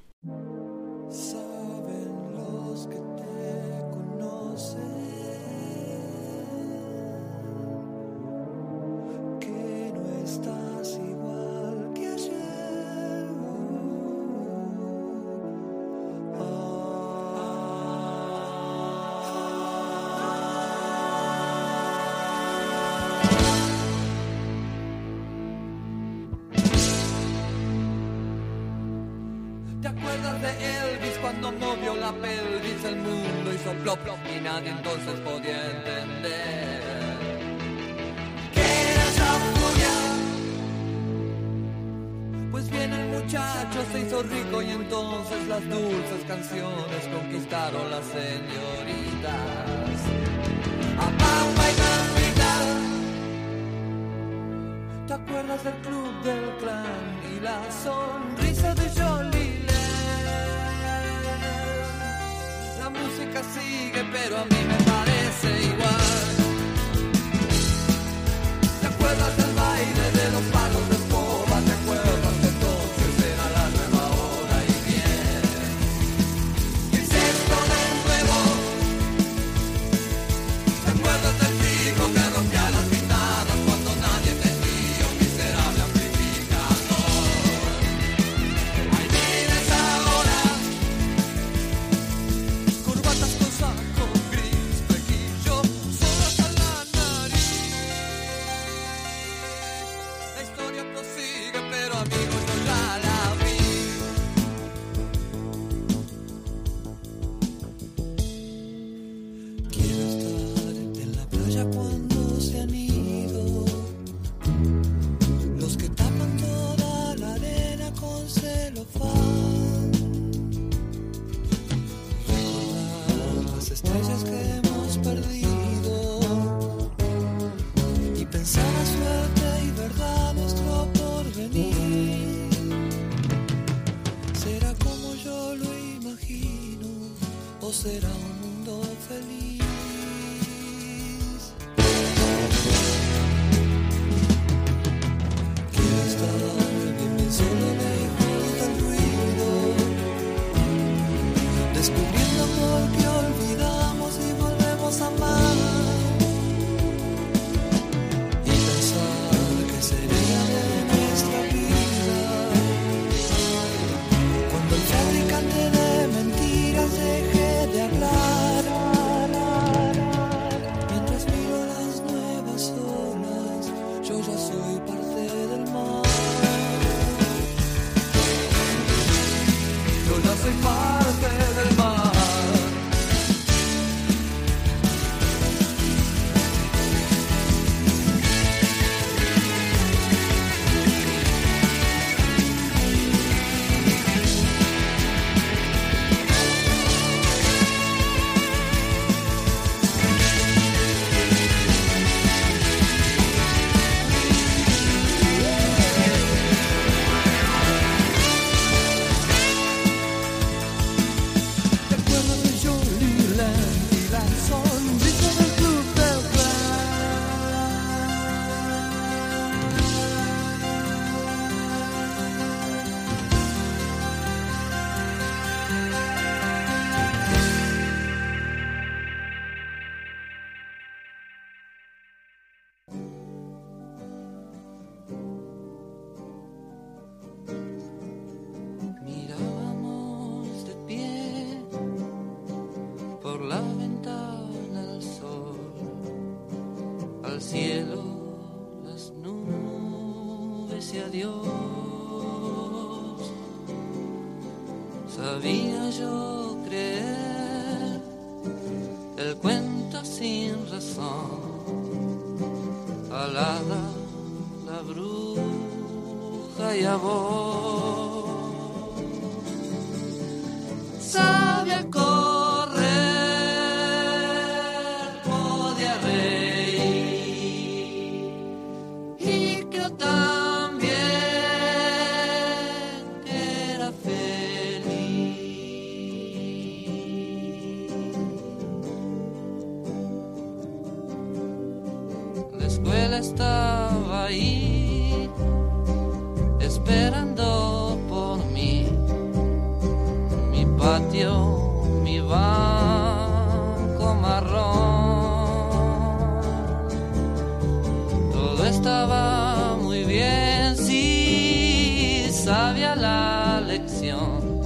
Estaba 308.71 309.77
muy 309.77 310.05
bien 310.05 310.77
si 310.77 312.29
sabía 312.31 312.95
la 312.95 313.61
lección 313.61 314.63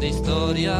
de 0.00 0.08
historia, 0.08 0.74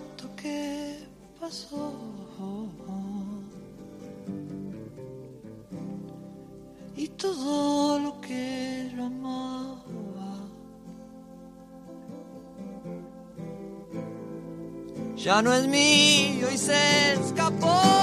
esto 0.00 0.28
que 0.36 0.98
pasó. 1.40 1.92
Y 6.96 7.08
todo 7.08 7.98
lo 7.98 8.20
que 8.20 8.90
lo 8.94 9.04
amaba 9.06 9.80
ya 15.16 15.40
no 15.40 15.54
es 15.54 15.66
mío 15.66 16.46
y 16.52 16.58
se 16.58 17.14
escapó. 17.14 17.99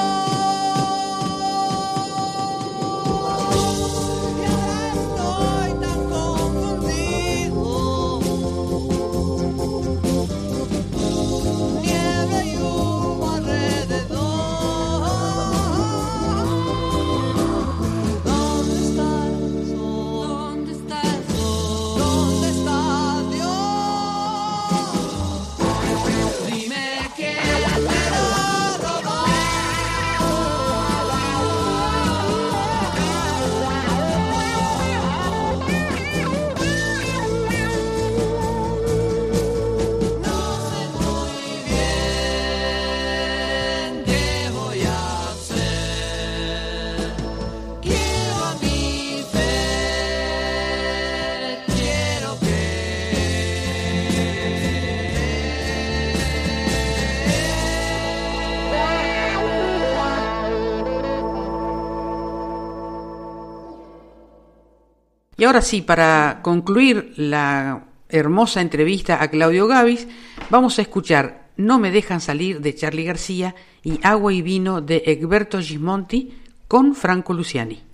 ahora 65.48 65.62
sí, 65.62 65.82
para 65.82 66.42
concluir 66.42 67.14
la 67.16 67.86
hermosa 68.10 68.62
entrevista 68.62 69.22
a 69.22 69.30
Claudio 69.30 69.68
Gavis, 69.68 70.08
vamos 70.50 70.78
a 70.78 70.82
escuchar 70.82 71.48
No 71.58 71.80
me 71.80 71.90
dejan 71.90 72.22
salir 72.22 72.62
de 72.62 72.76
Charlie 72.76 73.06
García 73.06 73.56
y 73.82 74.00
Agua 74.04 74.34
y 74.34 74.42
Vino 74.42 74.82
de 74.82 75.04
Egberto 75.06 75.60
Gismonti 75.60 76.34
con 76.68 76.96
Franco 76.96 77.34
Luciani. 77.34 77.87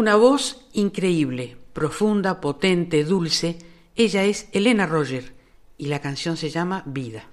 Una 0.00 0.16
voz 0.16 0.66
increíble, 0.72 1.58
profunda, 1.74 2.40
potente, 2.40 3.04
dulce. 3.04 3.58
Ella 3.96 4.24
es 4.24 4.48
Elena 4.52 4.86
Roger 4.86 5.34
y 5.76 5.88
la 5.88 6.00
canción 6.00 6.38
se 6.38 6.48
llama 6.48 6.82
Vida. 6.86 7.28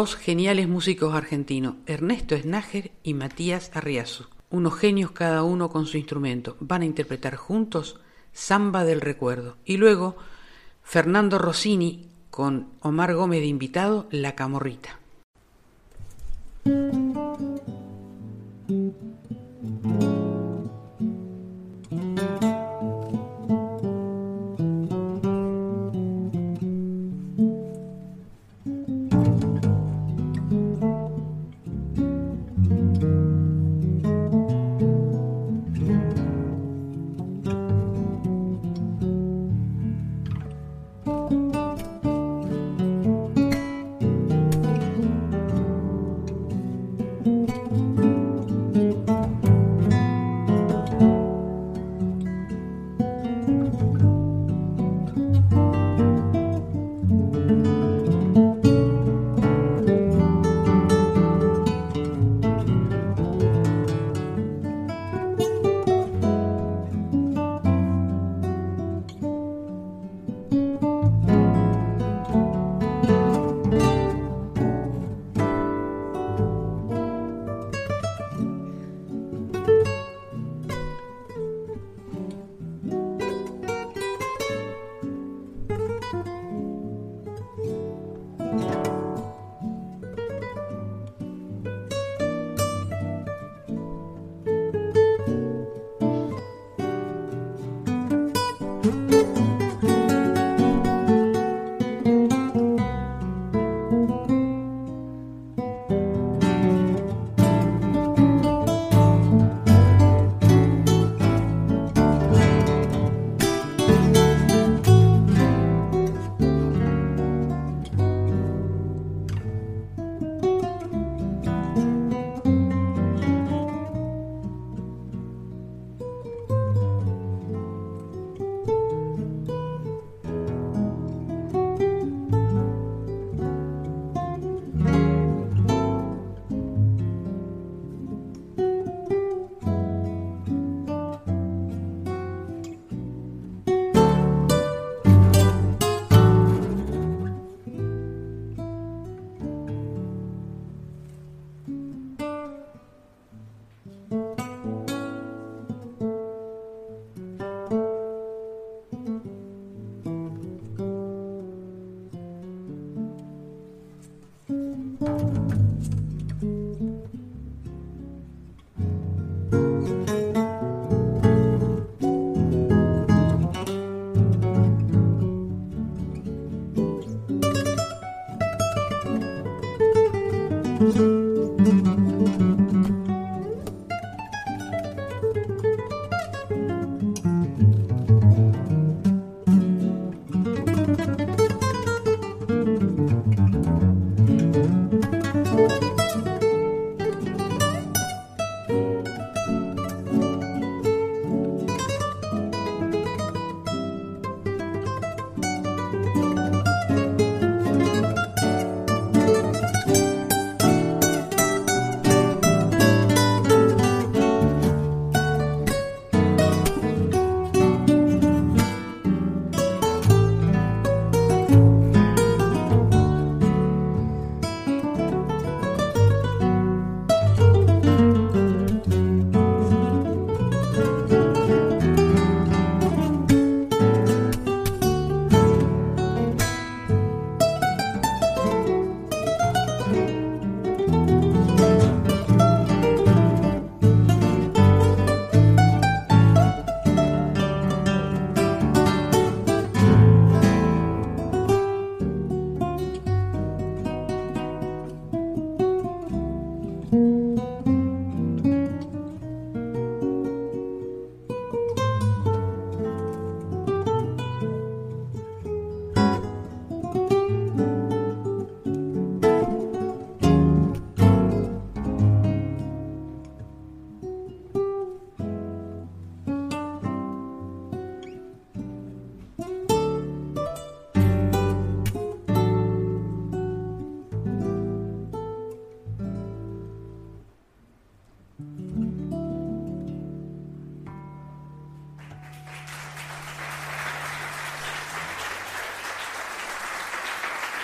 Dos 0.00 0.16
geniales 0.16 0.66
músicos 0.66 1.14
argentinos, 1.14 1.74
Ernesto 1.84 2.34
Snager 2.34 2.90
y 3.02 3.12
Matías 3.12 3.70
Arriazu. 3.74 4.24
Unos 4.48 4.74
genios 4.78 5.10
cada 5.10 5.42
uno 5.42 5.68
con 5.68 5.84
su 5.84 5.98
instrumento. 5.98 6.56
Van 6.58 6.80
a 6.80 6.86
interpretar 6.86 7.36
juntos 7.36 8.00
Samba 8.32 8.84
del 8.84 9.02
Recuerdo. 9.02 9.58
Y 9.66 9.76
luego 9.76 10.16
Fernando 10.82 11.36
Rossini 11.36 12.08
con 12.30 12.68
Omar 12.80 13.14
Gómez 13.14 13.40
de 13.40 13.48
invitado, 13.48 14.08
La 14.10 14.34
Camorrita. 14.34 14.98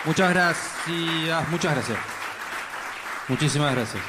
Muchas 0.06 0.30
gracias, 0.30 1.48
muchas 1.50 1.74
gracias. 1.74 1.98
Muchísimas 3.28 3.74
gracias. 3.74 4.02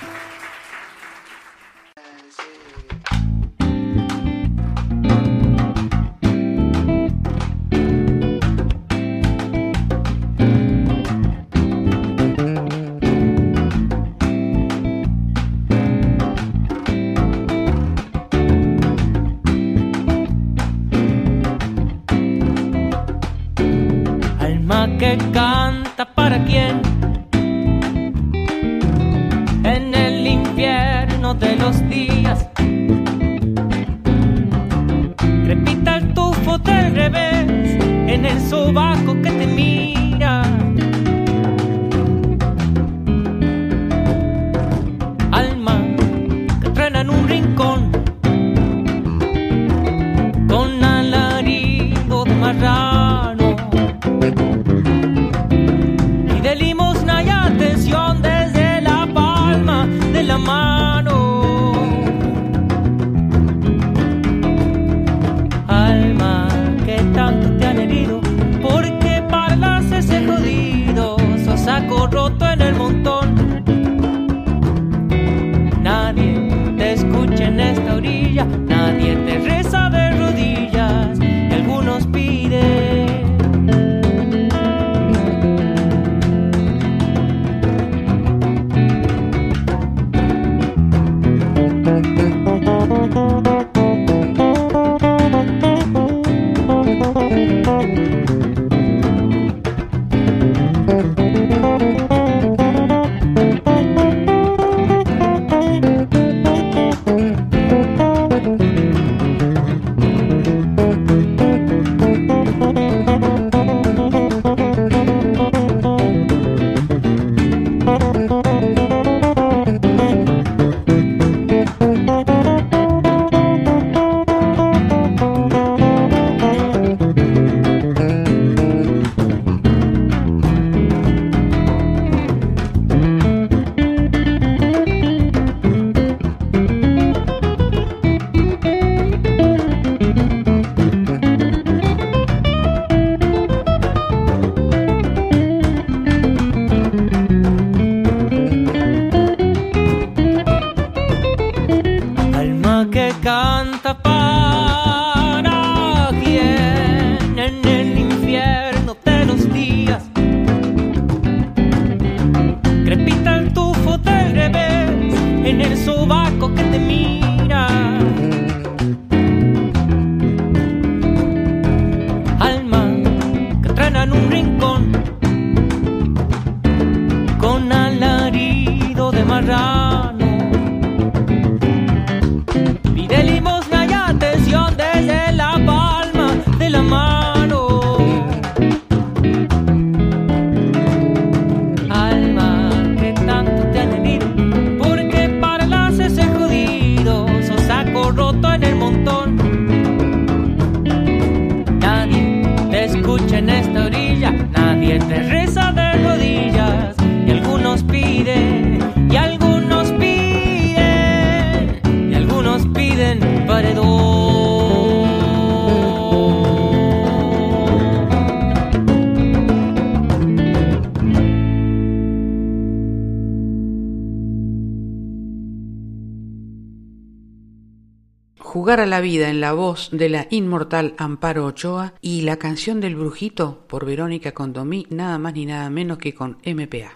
La 228.87 229.01
vida 229.01 229.29
en 229.29 229.41
la 229.41 229.53
voz 229.53 229.89
de 229.91 230.09
la 230.09 230.27
inmortal 230.29 230.95
Amparo 230.97 231.45
Ochoa 231.45 231.93
y 232.01 232.21
la 232.21 232.37
canción 232.37 232.79
del 232.79 232.95
brujito 232.95 233.65
por 233.67 233.85
Verónica 233.85 234.31
Condomí, 234.31 234.87
nada 234.89 235.17
más 235.17 235.33
ni 235.33 235.45
nada 235.45 235.69
menos 235.69 235.97
que 235.97 236.13
con 236.13 236.37
MPA. 236.45 236.93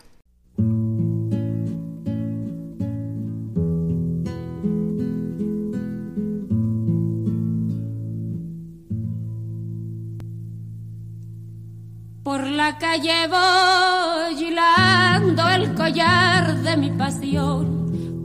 Por 12.24 12.48
la 12.48 12.78
calle 12.78 13.28
voy 13.28 14.44
hilando 14.44 15.50
el 15.50 15.76
collar 15.76 16.56
de 16.62 16.78
mi 16.78 16.92
pasión. 16.92 17.81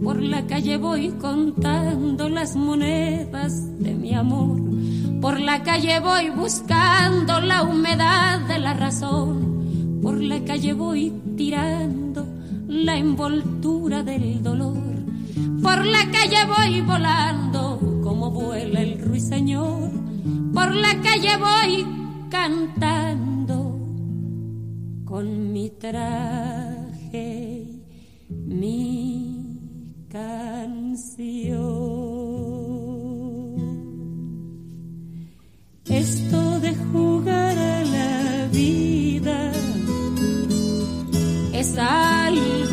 Por 0.06 0.22
la 0.22 0.46
calle 0.46 0.76
voy 0.76 1.10
contando 1.20 2.28
las 2.28 2.54
monedas 2.54 3.76
de 3.80 3.92
mi 3.92 4.14
amor. 4.14 4.56
Por 5.20 5.40
la 5.40 5.64
calle 5.64 5.98
voy 5.98 6.30
buscando 6.30 7.40
la 7.40 7.64
humedad 7.64 8.38
de 8.46 8.60
la 8.60 8.74
razón. 8.74 9.98
Por 10.00 10.22
la 10.22 10.44
calle 10.44 10.74
voy 10.74 11.12
tirando 11.36 12.24
la 12.68 12.96
envoltura 12.96 14.04
del 14.04 14.44
dolor. 14.44 14.78
Por 15.60 15.84
la 15.84 16.08
calle 16.12 16.46
voy 16.56 16.82
volando 16.82 18.00
como 18.04 18.30
vuela 18.30 18.82
el 18.82 19.00
ruiseñor. 19.00 19.90
Por 20.54 20.72
la 20.72 21.00
calle 21.02 21.36
voy 21.36 21.84
cantando 22.30 23.76
con 25.04 25.52
mi 25.52 25.70
traje, 25.70 27.66
mi 28.28 29.15
canción. 30.16 31.56
Esto 35.84 36.60
de 36.60 36.74
jugar 36.92 37.56
a 37.58 37.84
la 37.84 38.48
vida 38.50 39.52
es 41.52 41.76
algo 41.78 42.65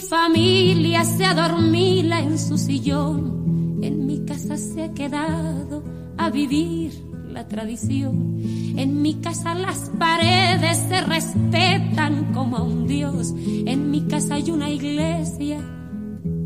familia 0.00 1.04
se 1.04 1.24
adormila 1.24 2.20
en 2.20 2.38
su 2.38 2.58
sillón. 2.58 3.78
En 3.82 4.06
mi 4.06 4.24
casa 4.24 4.56
se 4.56 4.84
ha 4.84 4.92
quedado 4.92 5.82
a 6.16 6.30
vivir 6.30 6.92
la 7.28 7.46
tradición. 7.48 8.38
En 8.76 9.02
mi 9.02 9.14
casa 9.14 9.54
las 9.54 9.90
paredes 9.98 10.78
se 10.88 11.00
respetan 11.00 12.32
como 12.32 12.56
a 12.56 12.62
un 12.62 12.86
dios. 12.86 13.34
En 13.66 13.90
mi 13.90 14.06
casa 14.06 14.34
hay 14.36 14.50
una 14.50 14.70
iglesia 14.70 15.60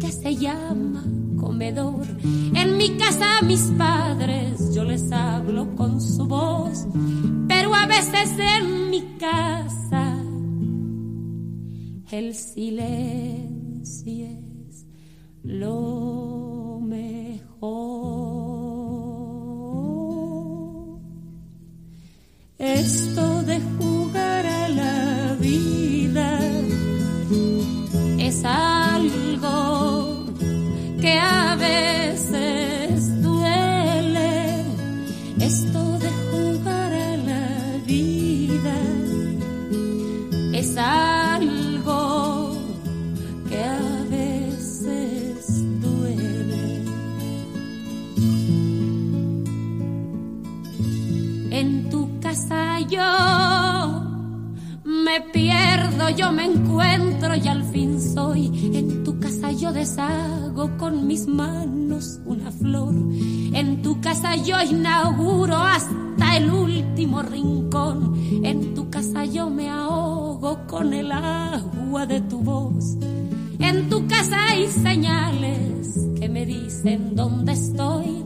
que 0.00 0.10
se 0.10 0.36
llama 0.36 1.04
comedor. 1.38 2.06
En 2.54 2.76
mi 2.76 2.96
casa 2.96 3.38
a 3.38 3.42
mis 3.42 3.62
padres 3.78 4.74
yo 4.74 4.84
les 4.84 5.12
hablo 5.12 5.74
con 5.76 6.00
su 6.00 6.26
voz, 6.26 6.86
pero 7.46 7.74
a 7.74 7.86
veces 7.86 8.32
en 8.38 8.90
mi 8.90 9.02
casa 9.18 10.17
el 12.10 12.34
silencio 12.34 14.26
es 14.26 14.86
lo 15.42 16.80
mejor. 16.82 17.98
Esto 22.58 23.42
de 23.42 23.60
jugar 23.78 24.46
a 24.46 24.68
la 24.68 25.36
vida 25.38 26.40
es 28.18 28.44
algo 28.44 30.26
que 31.00 31.18
a 31.18 31.56
veces 31.56 32.57
casa 52.48 52.80
yo 52.80 54.04
me 54.84 55.20
pierdo, 55.32 56.08
yo 56.10 56.32
me 56.32 56.46
encuentro 56.46 57.34
y 57.36 57.46
al 57.46 57.62
fin 57.64 58.00
soy. 58.00 58.70
En 58.74 59.04
tu 59.04 59.18
casa 59.20 59.52
yo 59.52 59.72
deshago 59.72 60.76
con 60.78 61.06
mis 61.06 61.26
manos 61.26 62.20
una 62.24 62.50
flor. 62.50 62.94
En 63.52 63.82
tu 63.82 64.00
casa 64.00 64.36
yo 64.36 64.60
inauguro 64.62 65.56
hasta 65.56 66.36
el 66.36 66.50
último 66.50 67.22
rincón. 67.22 68.14
En 68.42 68.74
tu 68.74 68.88
casa 68.88 69.24
yo 69.26 69.50
me 69.50 69.68
ahogo 69.68 70.66
con 70.66 70.94
el 70.94 71.12
agua 71.12 72.06
de 72.06 72.20
tu 72.22 72.38
voz. 72.38 72.96
En 73.58 73.90
tu 73.90 74.06
casa 74.06 74.36
hay 74.50 74.68
señales 74.68 75.98
que 76.18 76.28
me 76.28 76.46
dicen 76.46 77.14
dónde 77.14 77.52
estoy, 77.52 78.24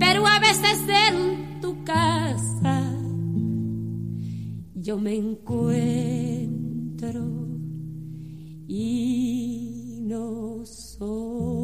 pero 0.00 0.26
a 0.26 0.38
veces 0.40 0.80
en 0.88 1.60
tu 1.60 1.84
casa 1.84 2.93
yo 4.84 4.98
me 4.98 5.16
encuentro 5.16 5.70
y 8.68 10.00
no 10.02 10.60
soy. 10.66 11.63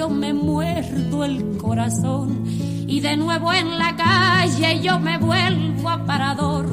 Yo 0.00 0.08
me 0.08 0.32
muerdo 0.32 1.24
el 1.24 1.58
corazón. 1.58 2.44
Y 2.86 3.00
de 3.00 3.18
nuevo 3.18 3.52
en 3.52 3.78
la 3.78 3.94
calle 3.96 4.80
yo 4.80 4.98
me 4.98 5.18
vuelvo 5.18 5.90
aparador 5.90 6.66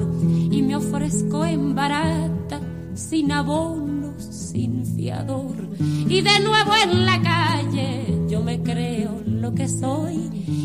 y 0.49 0.61
me 0.61 0.77
ofrezco 0.77 1.45
en 1.45 1.75
barata 1.75 2.61
sin 2.93 3.33
abonos 3.33 4.23
sin 4.23 4.85
fiador. 4.95 5.57
Y 5.77 6.21
de 6.21 6.39
nuevo 6.39 6.71
en 6.81 7.05
la 7.05 7.21
calle 7.21 8.27
yo 8.29 8.41
me 8.41 8.63
creo 8.63 9.21
lo 9.25 9.53
que 9.53 9.67
soy. 9.67 10.15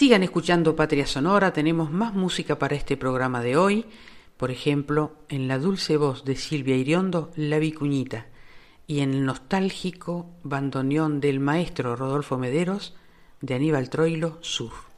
Sigan 0.03 0.25
escuchando 0.25 0.75
Patria 0.75 1.07
Sonora, 1.07 1.53
tenemos 1.53 1.93
más 1.93 2.13
música 2.13 2.59
para 2.59 2.75
este 2.75 2.97
programa 2.97 3.41
de 3.41 3.57
hoy, 3.57 3.87
por 4.37 4.51
ejemplo, 4.51 5.13
en 5.29 5.47
la 5.47 5.61
dulce 5.61 5.97
voz 5.97 6.25
de 6.25 6.35
Silvia 6.35 6.75
Iriondo, 6.75 7.31
La 7.37 7.61
Vicuñita, 7.61 8.27
y 8.89 8.99
en 8.99 9.15
el 9.15 9.25
nostálgico 9.25 10.27
bandoneón 10.43 11.21
del 11.21 11.39
maestro 11.39 11.95
Rodolfo 11.95 12.37
Mederos, 12.37 12.97
de 13.43 13.55
Aníbal 13.55 13.91
Troilo, 13.91 14.39
Sur. 14.41 14.92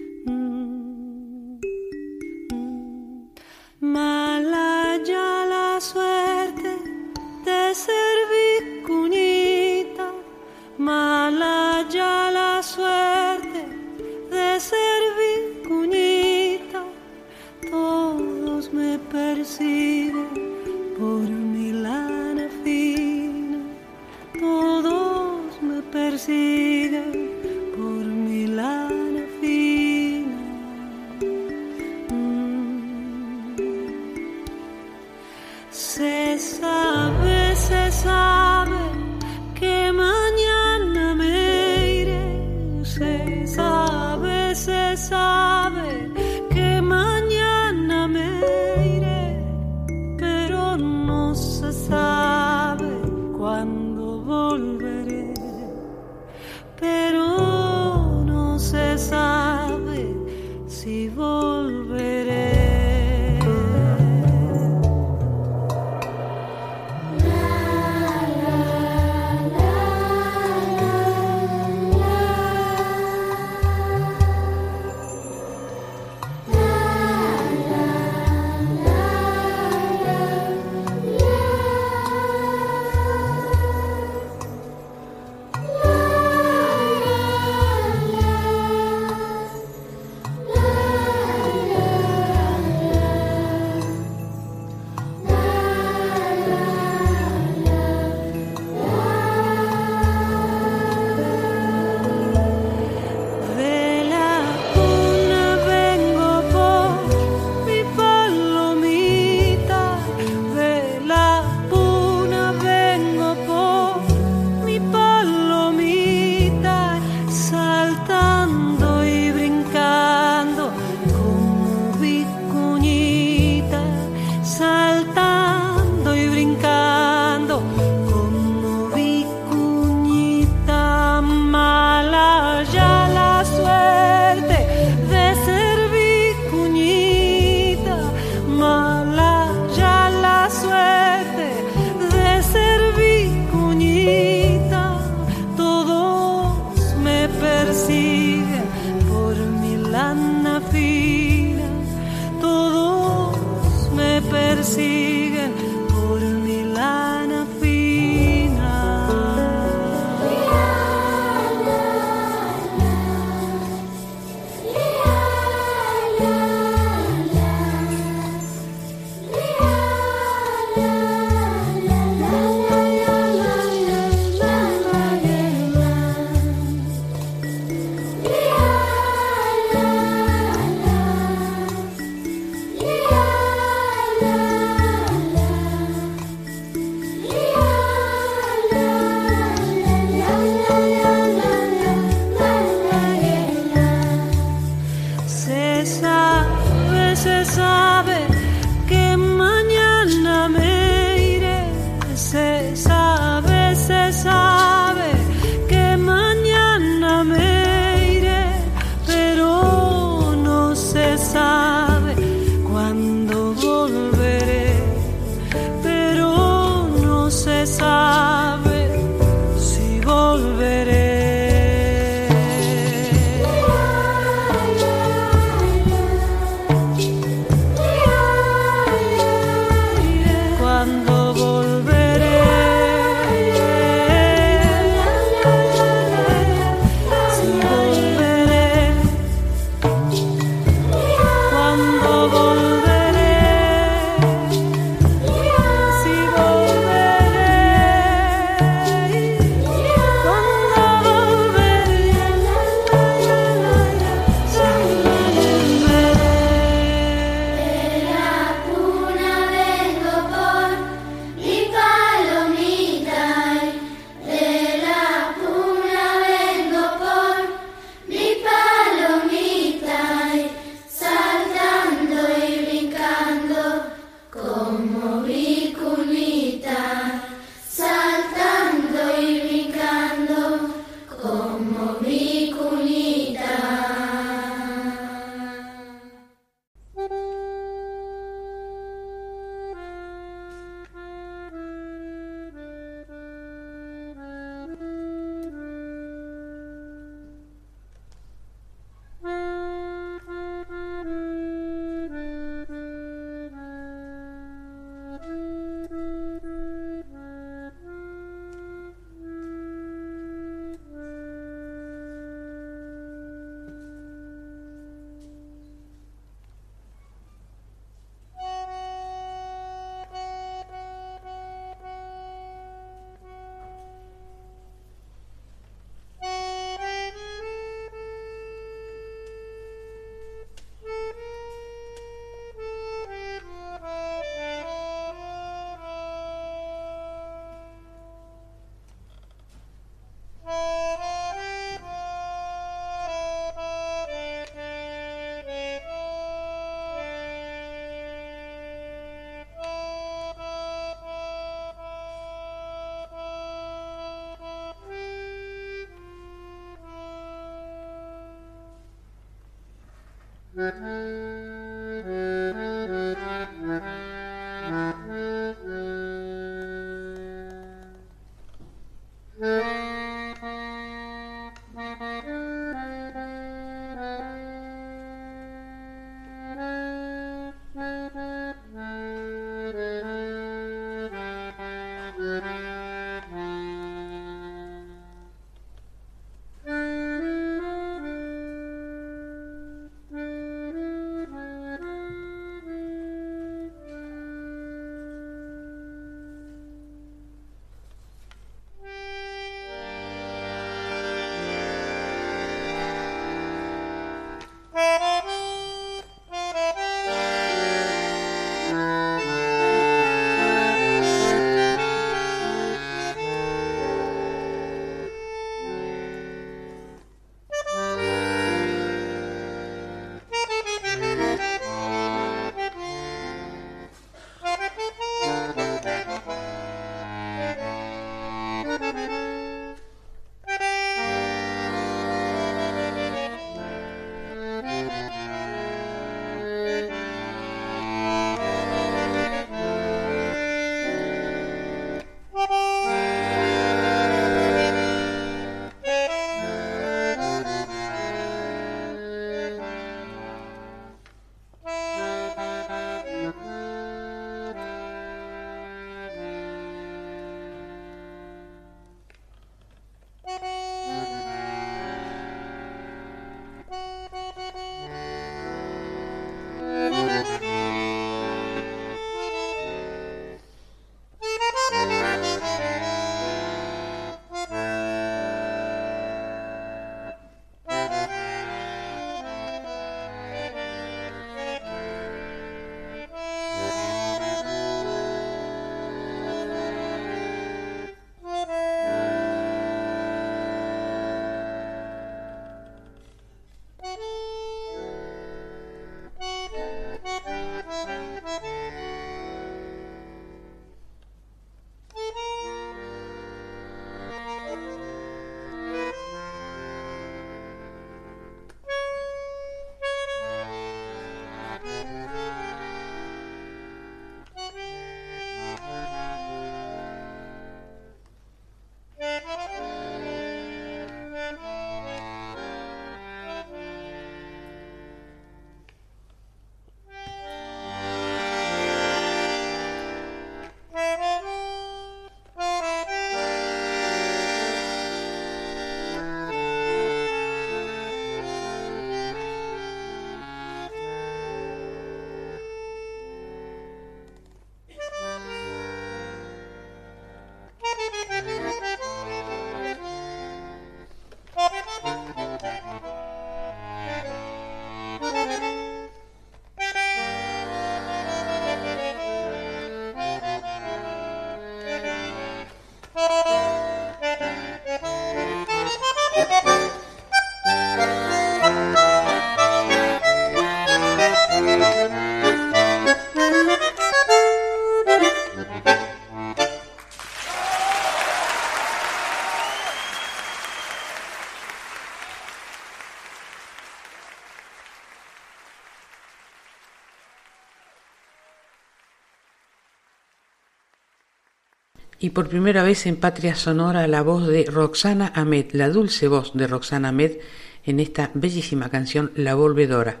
Y 592.08 592.10
por 592.10 592.30
primera 592.30 592.62
vez 592.62 592.86
en 592.86 592.96
Patria 592.96 593.34
Sonora 593.34 593.86
la 593.86 594.00
voz 594.00 594.26
de 594.26 594.46
Roxana 594.46 595.12
Ahmed, 595.14 595.48
la 595.52 595.68
dulce 595.68 596.08
voz 596.08 596.32
de 596.32 596.46
Roxana 596.46 596.88
Ahmed 596.88 597.18
en 597.66 597.80
esta 597.80 598.10
bellísima 598.14 598.70
canción 598.70 599.10
La 599.14 599.34
Volvedora. 599.34 600.00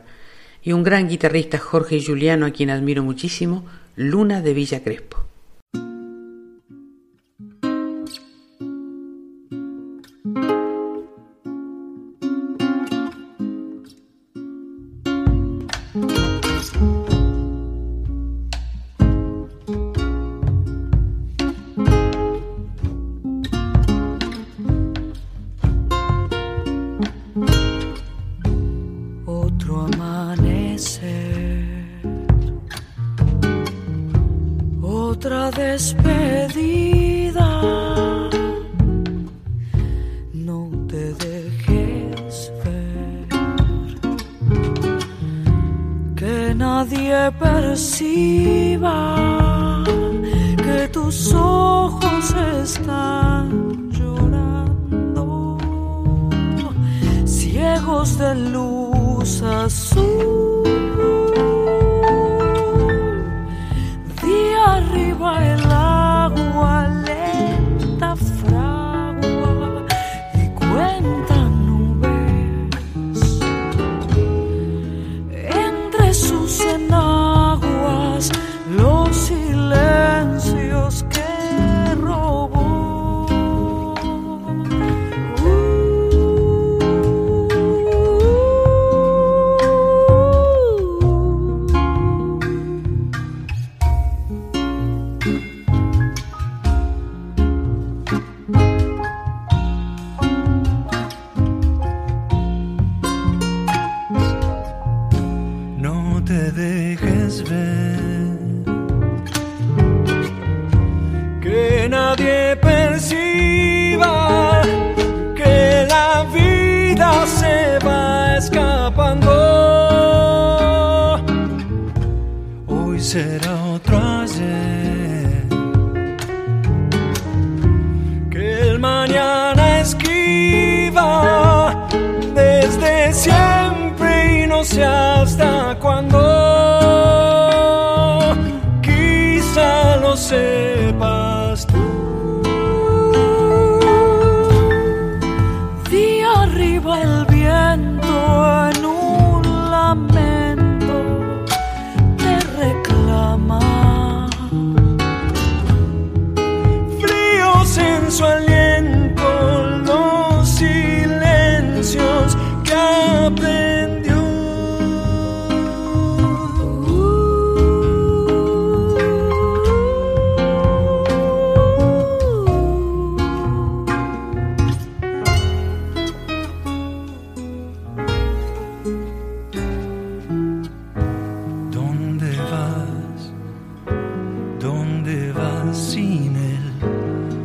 Y 0.62 0.72
un 0.72 0.84
gran 0.84 1.06
guitarrista 1.06 1.58
Jorge 1.58 2.02
Juliano, 2.02 2.46
a 2.46 2.50
quien 2.50 2.70
admiro 2.70 3.02
muchísimo, 3.02 3.66
Luna 3.94 4.40
de 4.40 4.54
Villa 4.54 4.82
Crespo. 4.82 5.27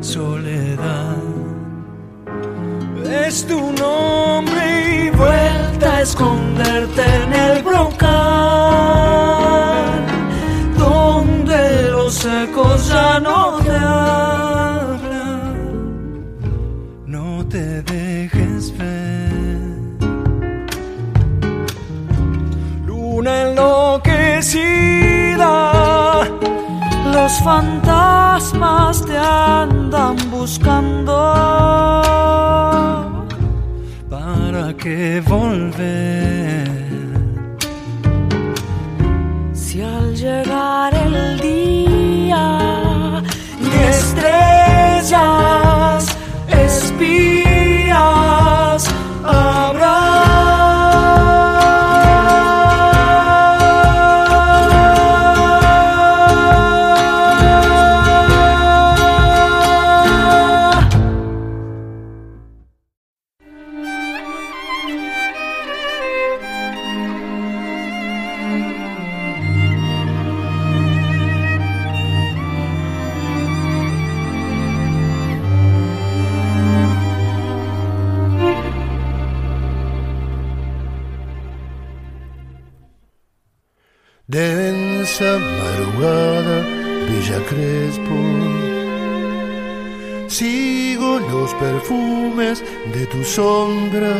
Soledad. 0.01 1.17
Es 3.25 3.45
tu 3.47 3.59
nombre 3.73 5.05
y 5.05 5.09
vuelta 5.09 5.97
a 5.97 6.01
esconderte 6.01 7.01
en 7.01 7.33
el 7.33 7.63
fantasmas 28.43 29.05
te 29.05 29.17
andan 29.17 30.15
buscando. 30.29 31.13
¿Para 34.09 34.73
qué 34.77 35.21
volver? 35.25 36.42
Tu 93.13 93.23
sombra. 93.23 94.15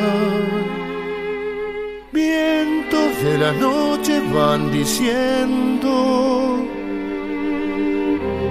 Vientos 2.11 3.09
de 3.23 3.37
la 3.39 3.51
noche 3.53 4.21
van 4.31 4.71
diciendo 4.71 5.89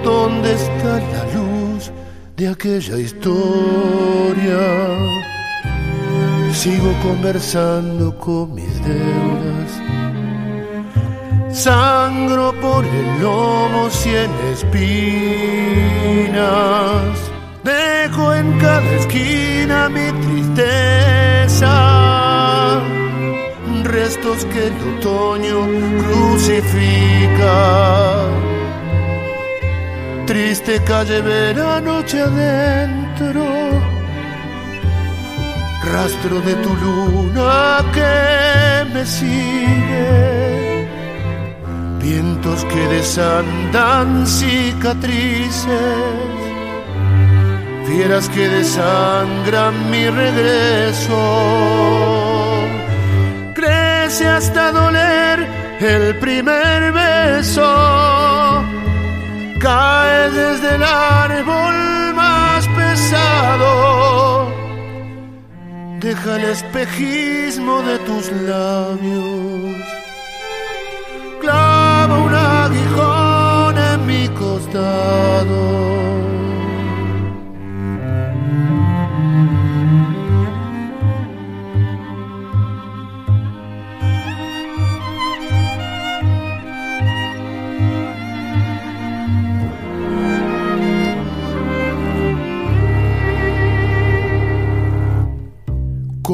¿Dónde 0.03 0.53
está 0.53 0.93
la 1.15 1.23
luz 1.37 1.91
de 2.35 2.49
aquella 2.49 2.97
historia? 2.99 4.61
Sigo 6.51 6.91
conversando 7.07 8.05
con 8.19 8.53
mis 8.53 8.73
deudas. 8.83 9.71
Sangro 11.53 12.53
por 12.59 12.83
el 12.83 13.21
lomo 13.21 13.89
cien 13.89 14.29
espinas. 14.51 15.13
Dejo 17.63 18.33
en 18.33 18.59
cada 18.59 18.91
esquina 18.95 19.87
tristeza. 20.33 21.75
Restos 23.83 24.45
que 24.45 24.67
el 24.67 24.73
otoño 24.97 25.67
crucifica. 26.03 27.57
Triste 30.25 30.81
calle 30.83 31.21
ver 31.21 31.57
noche 31.83 32.21
adentro. 32.21 33.43
Rastro 35.91 36.39
de 36.41 36.53
tu 36.63 36.73
luna 36.75 37.79
que 37.93 38.85
me 38.93 39.05
sigue 39.05 40.33
vientos 42.03 42.65
que 42.65 42.87
desandan 42.87 44.27
cicatrices, 44.27 45.67
fieras 47.93 48.27
que 48.29 48.49
desangran 48.49 49.91
mi 49.91 50.09
regreso. 50.09 51.21
Crece 53.53 54.27
hasta 54.27 54.71
doler 54.71 55.37
el 55.79 56.15
primer 56.17 56.91
beso, 56.91 57.71
cae 59.59 60.31
desde 60.31 60.75
el 60.75 60.83
árbol 60.83 61.75
más 62.15 62.67
pesado 62.79 63.71
de 65.99 66.09
deja 66.09 66.35
el 66.35 66.45
espejismo 66.57 67.81
de 67.89 67.97
tus 68.07 68.31
labios. 68.31 69.85
Clava 71.41 72.15
un 72.27 72.33
aguijón 72.33 73.77
en 73.77 74.05
mi 74.05 74.27
costado. 74.29 76.32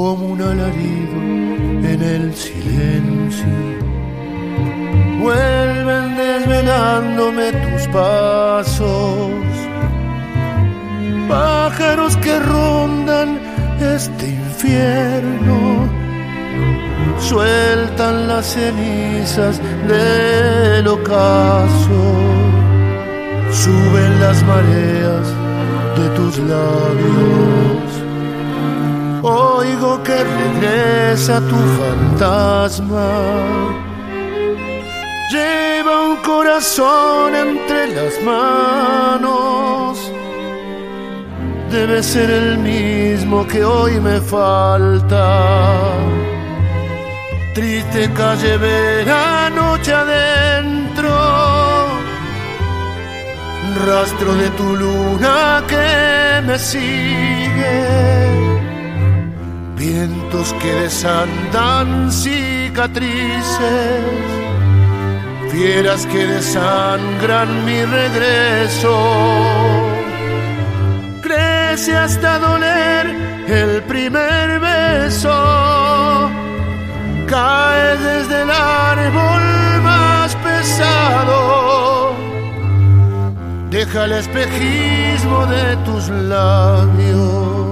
Como 0.09 0.25
un 0.29 0.41
alarido 0.41 1.17
en 1.93 2.01
el 2.01 2.33
silencio. 2.33 3.45
Vuelven 5.21 6.17
desvelándome 6.17 7.51
tus 7.51 7.87
pasos, 7.89 9.29
pájaros 11.27 12.17
que 12.17 12.39
rondan 12.39 13.39
este 13.79 14.29
infierno. 14.29 15.87
Sueltan 17.19 18.27
las 18.29 18.47
cenizas 18.47 19.61
del 19.87 20.87
ocaso, 20.87 22.01
suben 23.51 24.19
las 24.21 24.41
mareas 24.43 25.27
de 25.99 26.09
tus 26.17 26.39
labios. 26.39 27.88
Oigo 29.21 30.01
que 30.03 30.15
regresa 30.23 31.41
tu 31.41 31.57
fantasma. 31.79 33.09
Lleva 35.31 36.01
un 36.09 36.15
corazón 36.17 37.35
entre 37.35 37.87
las 37.95 38.21
manos. 38.23 39.99
Debe 41.69 42.01
ser 42.01 42.29
el 42.31 42.57
mismo 42.59 43.45
que 43.45 43.63
hoy 43.63 43.99
me 43.99 44.21
falta. 44.21 45.91
Triste 47.53 48.09
calle 48.13 48.57
vera 48.57 49.49
noche 49.49 49.93
adentro. 49.93 51.09
Rastro 53.85 54.33
de 54.35 54.49
tu 54.51 54.75
luna 54.75 55.63
que 55.67 56.41
me 56.47 56.57
sigue 56.57 58.19
vientos 59.79 60.53
que 60.61 60.73
desandan 60.73 62.11
cicatrices, 62.11 63.07
fieras 65.49 66.05
que 66.05 66.27
desangran 66.27 67.65
mi 67.65 67.85
regreso. 67.85 68.93
Crece 71.21 71.95
hasta 71.95 72.39
doler 72.39 73.07
el 73.47 73.81
primer 73.83 74.59
beso, 74.59 76.29
cae 77.27 77.97
desde 77.97 78.41
el 78.41 78.51
árbol 78.51 79.81
más 79.81 80.35
pesado, 80.35 82.13
deja 83.69 84.03
el 84.03 84.11
espejismo 84.11 85.45
de 85.45 85.77
tus 85.85 86.09
labios 86.09 87.68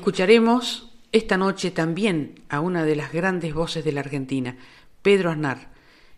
escucharemos 0.00 0.90
esta 1.12 1.36
noche 1.36 1.70
también 1.70 2.40
a 2.48 2.60
una 2.60 2.84
de 2.84 2.96
las 2.96 3.12
grandes 3.12 3.52
voces 3.52 3.84
de 3.84 3.92
la 3.92 4.00
Argentina, 4.00 4.56
Pedro 5.02 5.30
Aznar, 5.30 5.68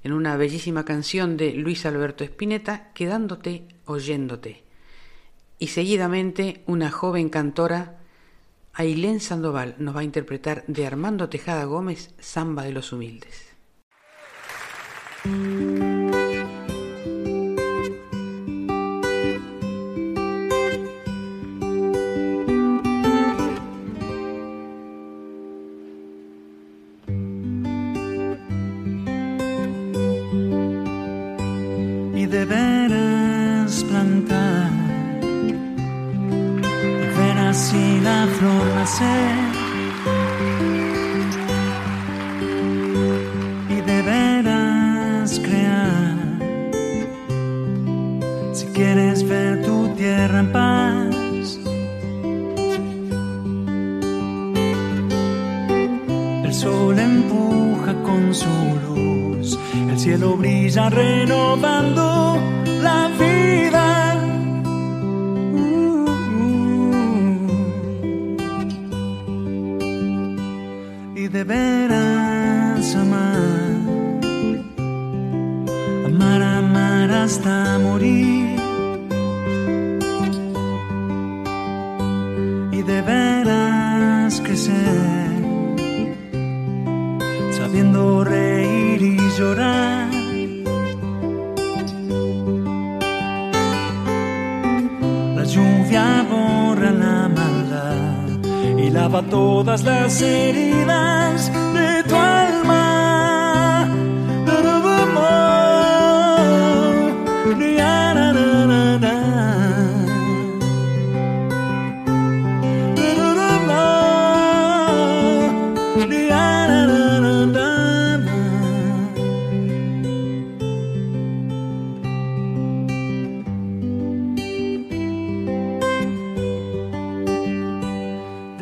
en 0.04 0.12
una 0.12 0.36
bellísima 0.36 0.84
canción 0.84 1.36
de 1.36 1.52
Luis 1.52 1.84
Alberto 1.84 2.22
Spinetta, 2.22 2.92
Quedándote 2.92 3.66
oyéndote. 3.84 4.62
Y 5.58 5.66
seguidamente 5.66 6.62
una 6.66 6.92
joven 6.92 7.28
cantora, 7.28 7.98
Ailén 8.72 9.18
Sandoval, 9.18 9.74
nos 9.78 9.96
va 9.96 10.00
a 10.00 10.04
interpretar 10.04 10.62
de 10.68 10.86
Armando 10.86 11.28
Tejada 11.28 11.64
Gómez, 11.64 12.14
Samba 12.20 12.62
de 12.62 12.72
los 12.72 12.92
Humildes. 12.92 13.52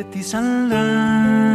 De 0.00 0.04
ti 0.04 0.22
saldrá 0.22 1.49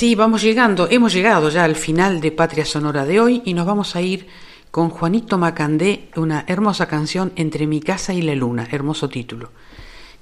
así 0.00 0.14
vamos 0.14 0.40
llegando, 0.40 0.88
hemos 0.90 1.12
llegado 1.12 1.50
ya 1.50 1.62
al 1.62 1.76
final 1.76 2.22
de 2.22 2.32
Patria 2.32 2.64
Sonora 2.64 3.04
de 3.04 3.20
hoy 3.20 3.42
y 3.44 3.52
nos 3.52 3.66
vamos 3.66 3.96
a 3.96 4.00
ir 4.00 4.28
con 4.70 4.88
Juanito 4.88 5.36
Macandé, 5.36 6.08
una 6.16 6.46
hermosa 6.46 6.88
canción 6.88 7.32
Entre 7.36 7.66
mi 7.66 7.80
casa 7.82 8.14
y 8.14 8.22
la 8.22 8.34
luna, 8.34 8.66
hermoso 8.72 9.10
título. 9.10 9.50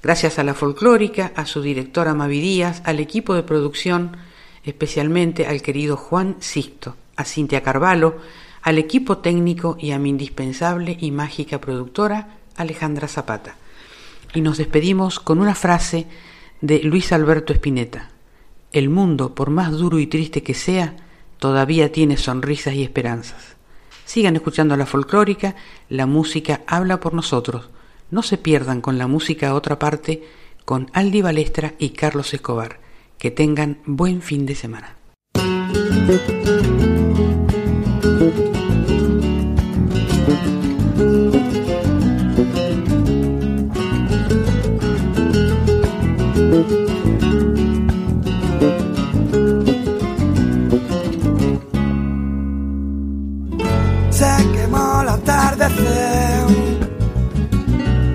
Gracias 0.03 0.37
a 0.37 0.43
la 0.43 0.53
folclórica, 0.53 1.31
a 1.33 1.45
su 1.45 1.61
directora 1.61 2.13
Mavi 2.13 2.41
Díaz, 2.41 2.81
al 2.83 2.99
equipo 2.99 3.35
de 3.35 3.43
producción, 3.43 4.17
especialmente 4.65 5.47
al 5.47 5.61
querido 5.61 5.95
Juan 5.95 6.35
Sisto, 6.39 6.97
a 7.15 7.23
Cintia 7.23 7.63
Carvalho, 7.63 8.17
al 8.61 8.79
equipo 8.79 9.19
técnico 9.19 9.77
y 9.79 9.91
a 9.91 9.97
mi 9.97 10.09
indispensable 10.09 10.97
y 10.99 11.11
mágica 11.11 11.61
productora 11.61 12.35
Alejandra 12.57 13.07
Zapata. 13.07 13.55
Y 14.33 14.41
nos 14.41 14.57
despedimos 14.57 15.21
con 15.21 15.39
una 15.39 15.55
frase 15.55 16.05
de 16.59 16.79
Luis 16.83 17.13
Alberto 17.13 17.53
Spinetta. 17.53 18.18
El 18.71 18.89
mundo, 18.89 19.33
por 19.33 19.49
más 19.49 19.71
duro 19.71 19.97
y 19.97 20.05
triste 20.05 20.43
que 20.43 20.53
sea, 20.53 20.95
todavía 21.39 21.91
tiene 21.91 22.17
sonrisas 22.17 22.75
y 22.75 22.83
esperanzas. 22.83 23.55
Sigan 24.05 24.35
escuchando 24.35 24.77
la 24.77 24.85
folclórica, 24.85 25.55
la 25.89 26.05
música 26.05 26.61
habla 26.67 26.99
por 26.99 27.13
nosotros. 27.13 27.69
No 28.11 28.21
se 28.21 28.37
pierdan 28.37 28.81
con 28.81 28.97
la 28.97 29.07
música 29.07 29.49
a 29.49 29.53
otra 29.55 29.79
parte 29.79 30.23
con 30.65 30.89
Aldi 30.93 31.21
Balestra 31.21 31.73
y 31.79 31.89
Carlos 31.89 32.33
Escobar. 32.33 32.79
Que 33.17 33.31
tengan 33.31 33.79
buen 33.85 34.21
fin 34.21 34.45
de 34.45 34.55
semana. 34.55 34.97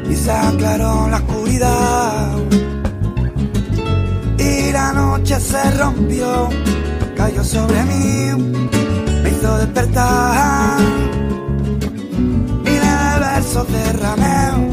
Y 0.09 0.15
se 0.17 0.31
aclaró 0.31 1.09
la 1.11 1.19
oscuridad. 1.19 2.39
Y 4.39 4.73
la 4.73 4.93
noche 4.95 5.39
se 5.41 5.71
rompió, 5.73 6.49
cayó 7.15 7.45
sobre 7.45 7.83
mí, 7.85 8.71
me 9.23 9.29
hizo 9.29 9.59
despertar. 9.59 10.81
Miles 12.65 13.13
de 13.13 13.21
versos 13.21 13.67
derramé, 13.71 14.71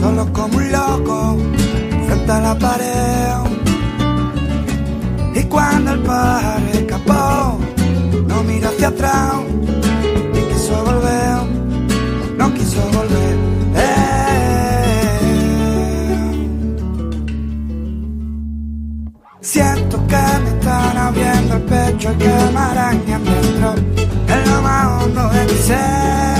solo 0.00 0.32
como 0.32 0.58
un 0.58 0.70
loco, 0.70 1.36
frente 2.06 2.32
a 2.32 2.40
la 2.40 2.54
pared. 2.56 3.26
Y 5.34 5.42
cuando 5.44 5.92
el 5.92 6.00
pájaro 6.02 6.66
escapó, 6.72 7.58
no 8.28 8.42
miró 8.44 8.68
hacia 8.68 8.88
atrás 8.88 9.46
que 20.08 20.24
me 20.42 20.50
están 20.50 20.96
abriendo 20.96 21.54
el 21.56 21.62
pecho 21.62 22.12
y 22.12 22.16
que 22.16 22.34
me 22.54 22.60
arañan 22.60 23.24
dentro, 23.24 23.74
en 24.34 24.50
lo 24.50 24.62
más 24.62 25.02
hondo 25.02 25.28
de 25.30 25.44
mi 25.44 25.58
ser. 25.68 26.36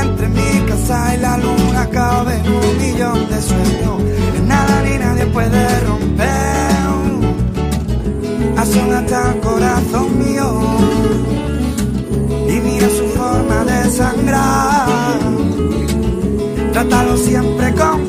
Entre 0.00 0.28
mi 0.28 0.66
casa 0.68 1.14
y 1.14 1.18
la 1.20 1.38
luna 1.38 1.88
cabe 1.90 2.40
un 2.46 2.78
millón 2.78 3.28
de 3.28 3.40
sueños, 3.40 4.02
nada 4.46 4.82
ni 4.82 4.98
nadie 4.98 5.26
puede 5.26 5.80
romper. 5.80 6.28
Asómate 8.56 9.14
al 9.14 9.40
corazón 9.40 10.18
mío 10.18 10.60
y 12.48 12.60
mira 12.60 12.88
su 12.88 13.06
forma 13.16 13.64
de 13.64 13.90
sangrar. 13.90 15.18
Trátalo 16.72 17.16
siempre 17.16 17.72
con 17.74 18.07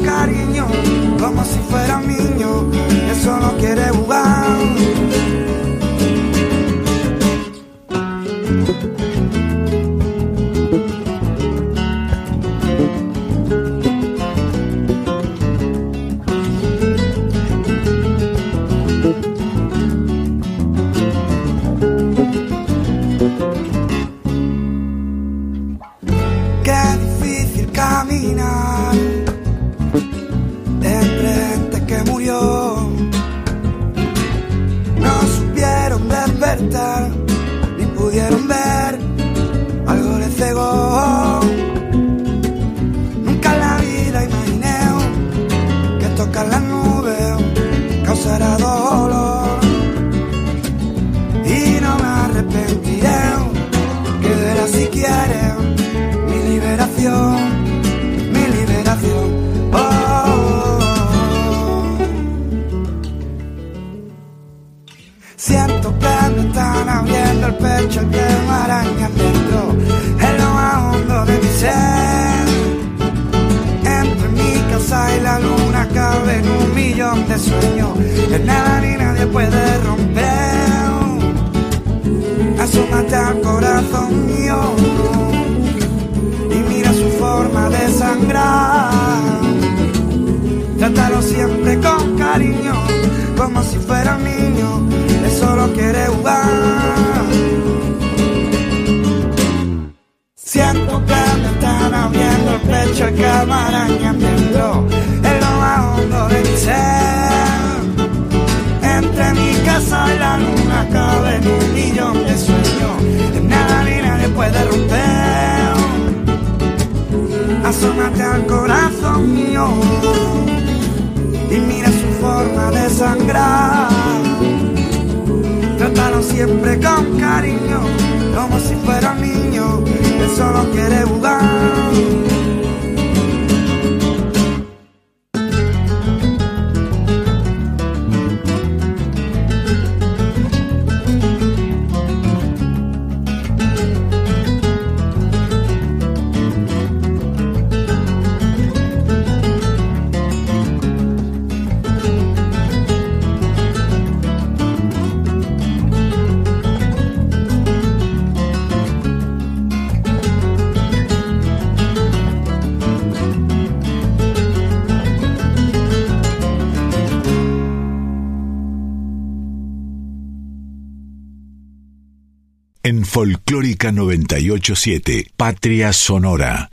987, 174.70 175.32
Patria 175.36 175.92
Sonora. 175.94 176.70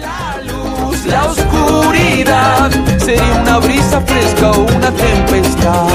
la 0.00 0.42
luz, 0.42 1.06
La 1.06 1.24
oscuridad 1.24 2.70
sería 2.98 3.40
una 3.40 3.58
brisa 3.58 4.00
fresca 4.02 4.50
o 4.50 4.60
una 4.60 4.90
tempestad. 4.90 5.88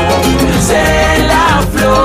Sé 0.62 1.28
la 1.28 1.62
flor 1.74 2.05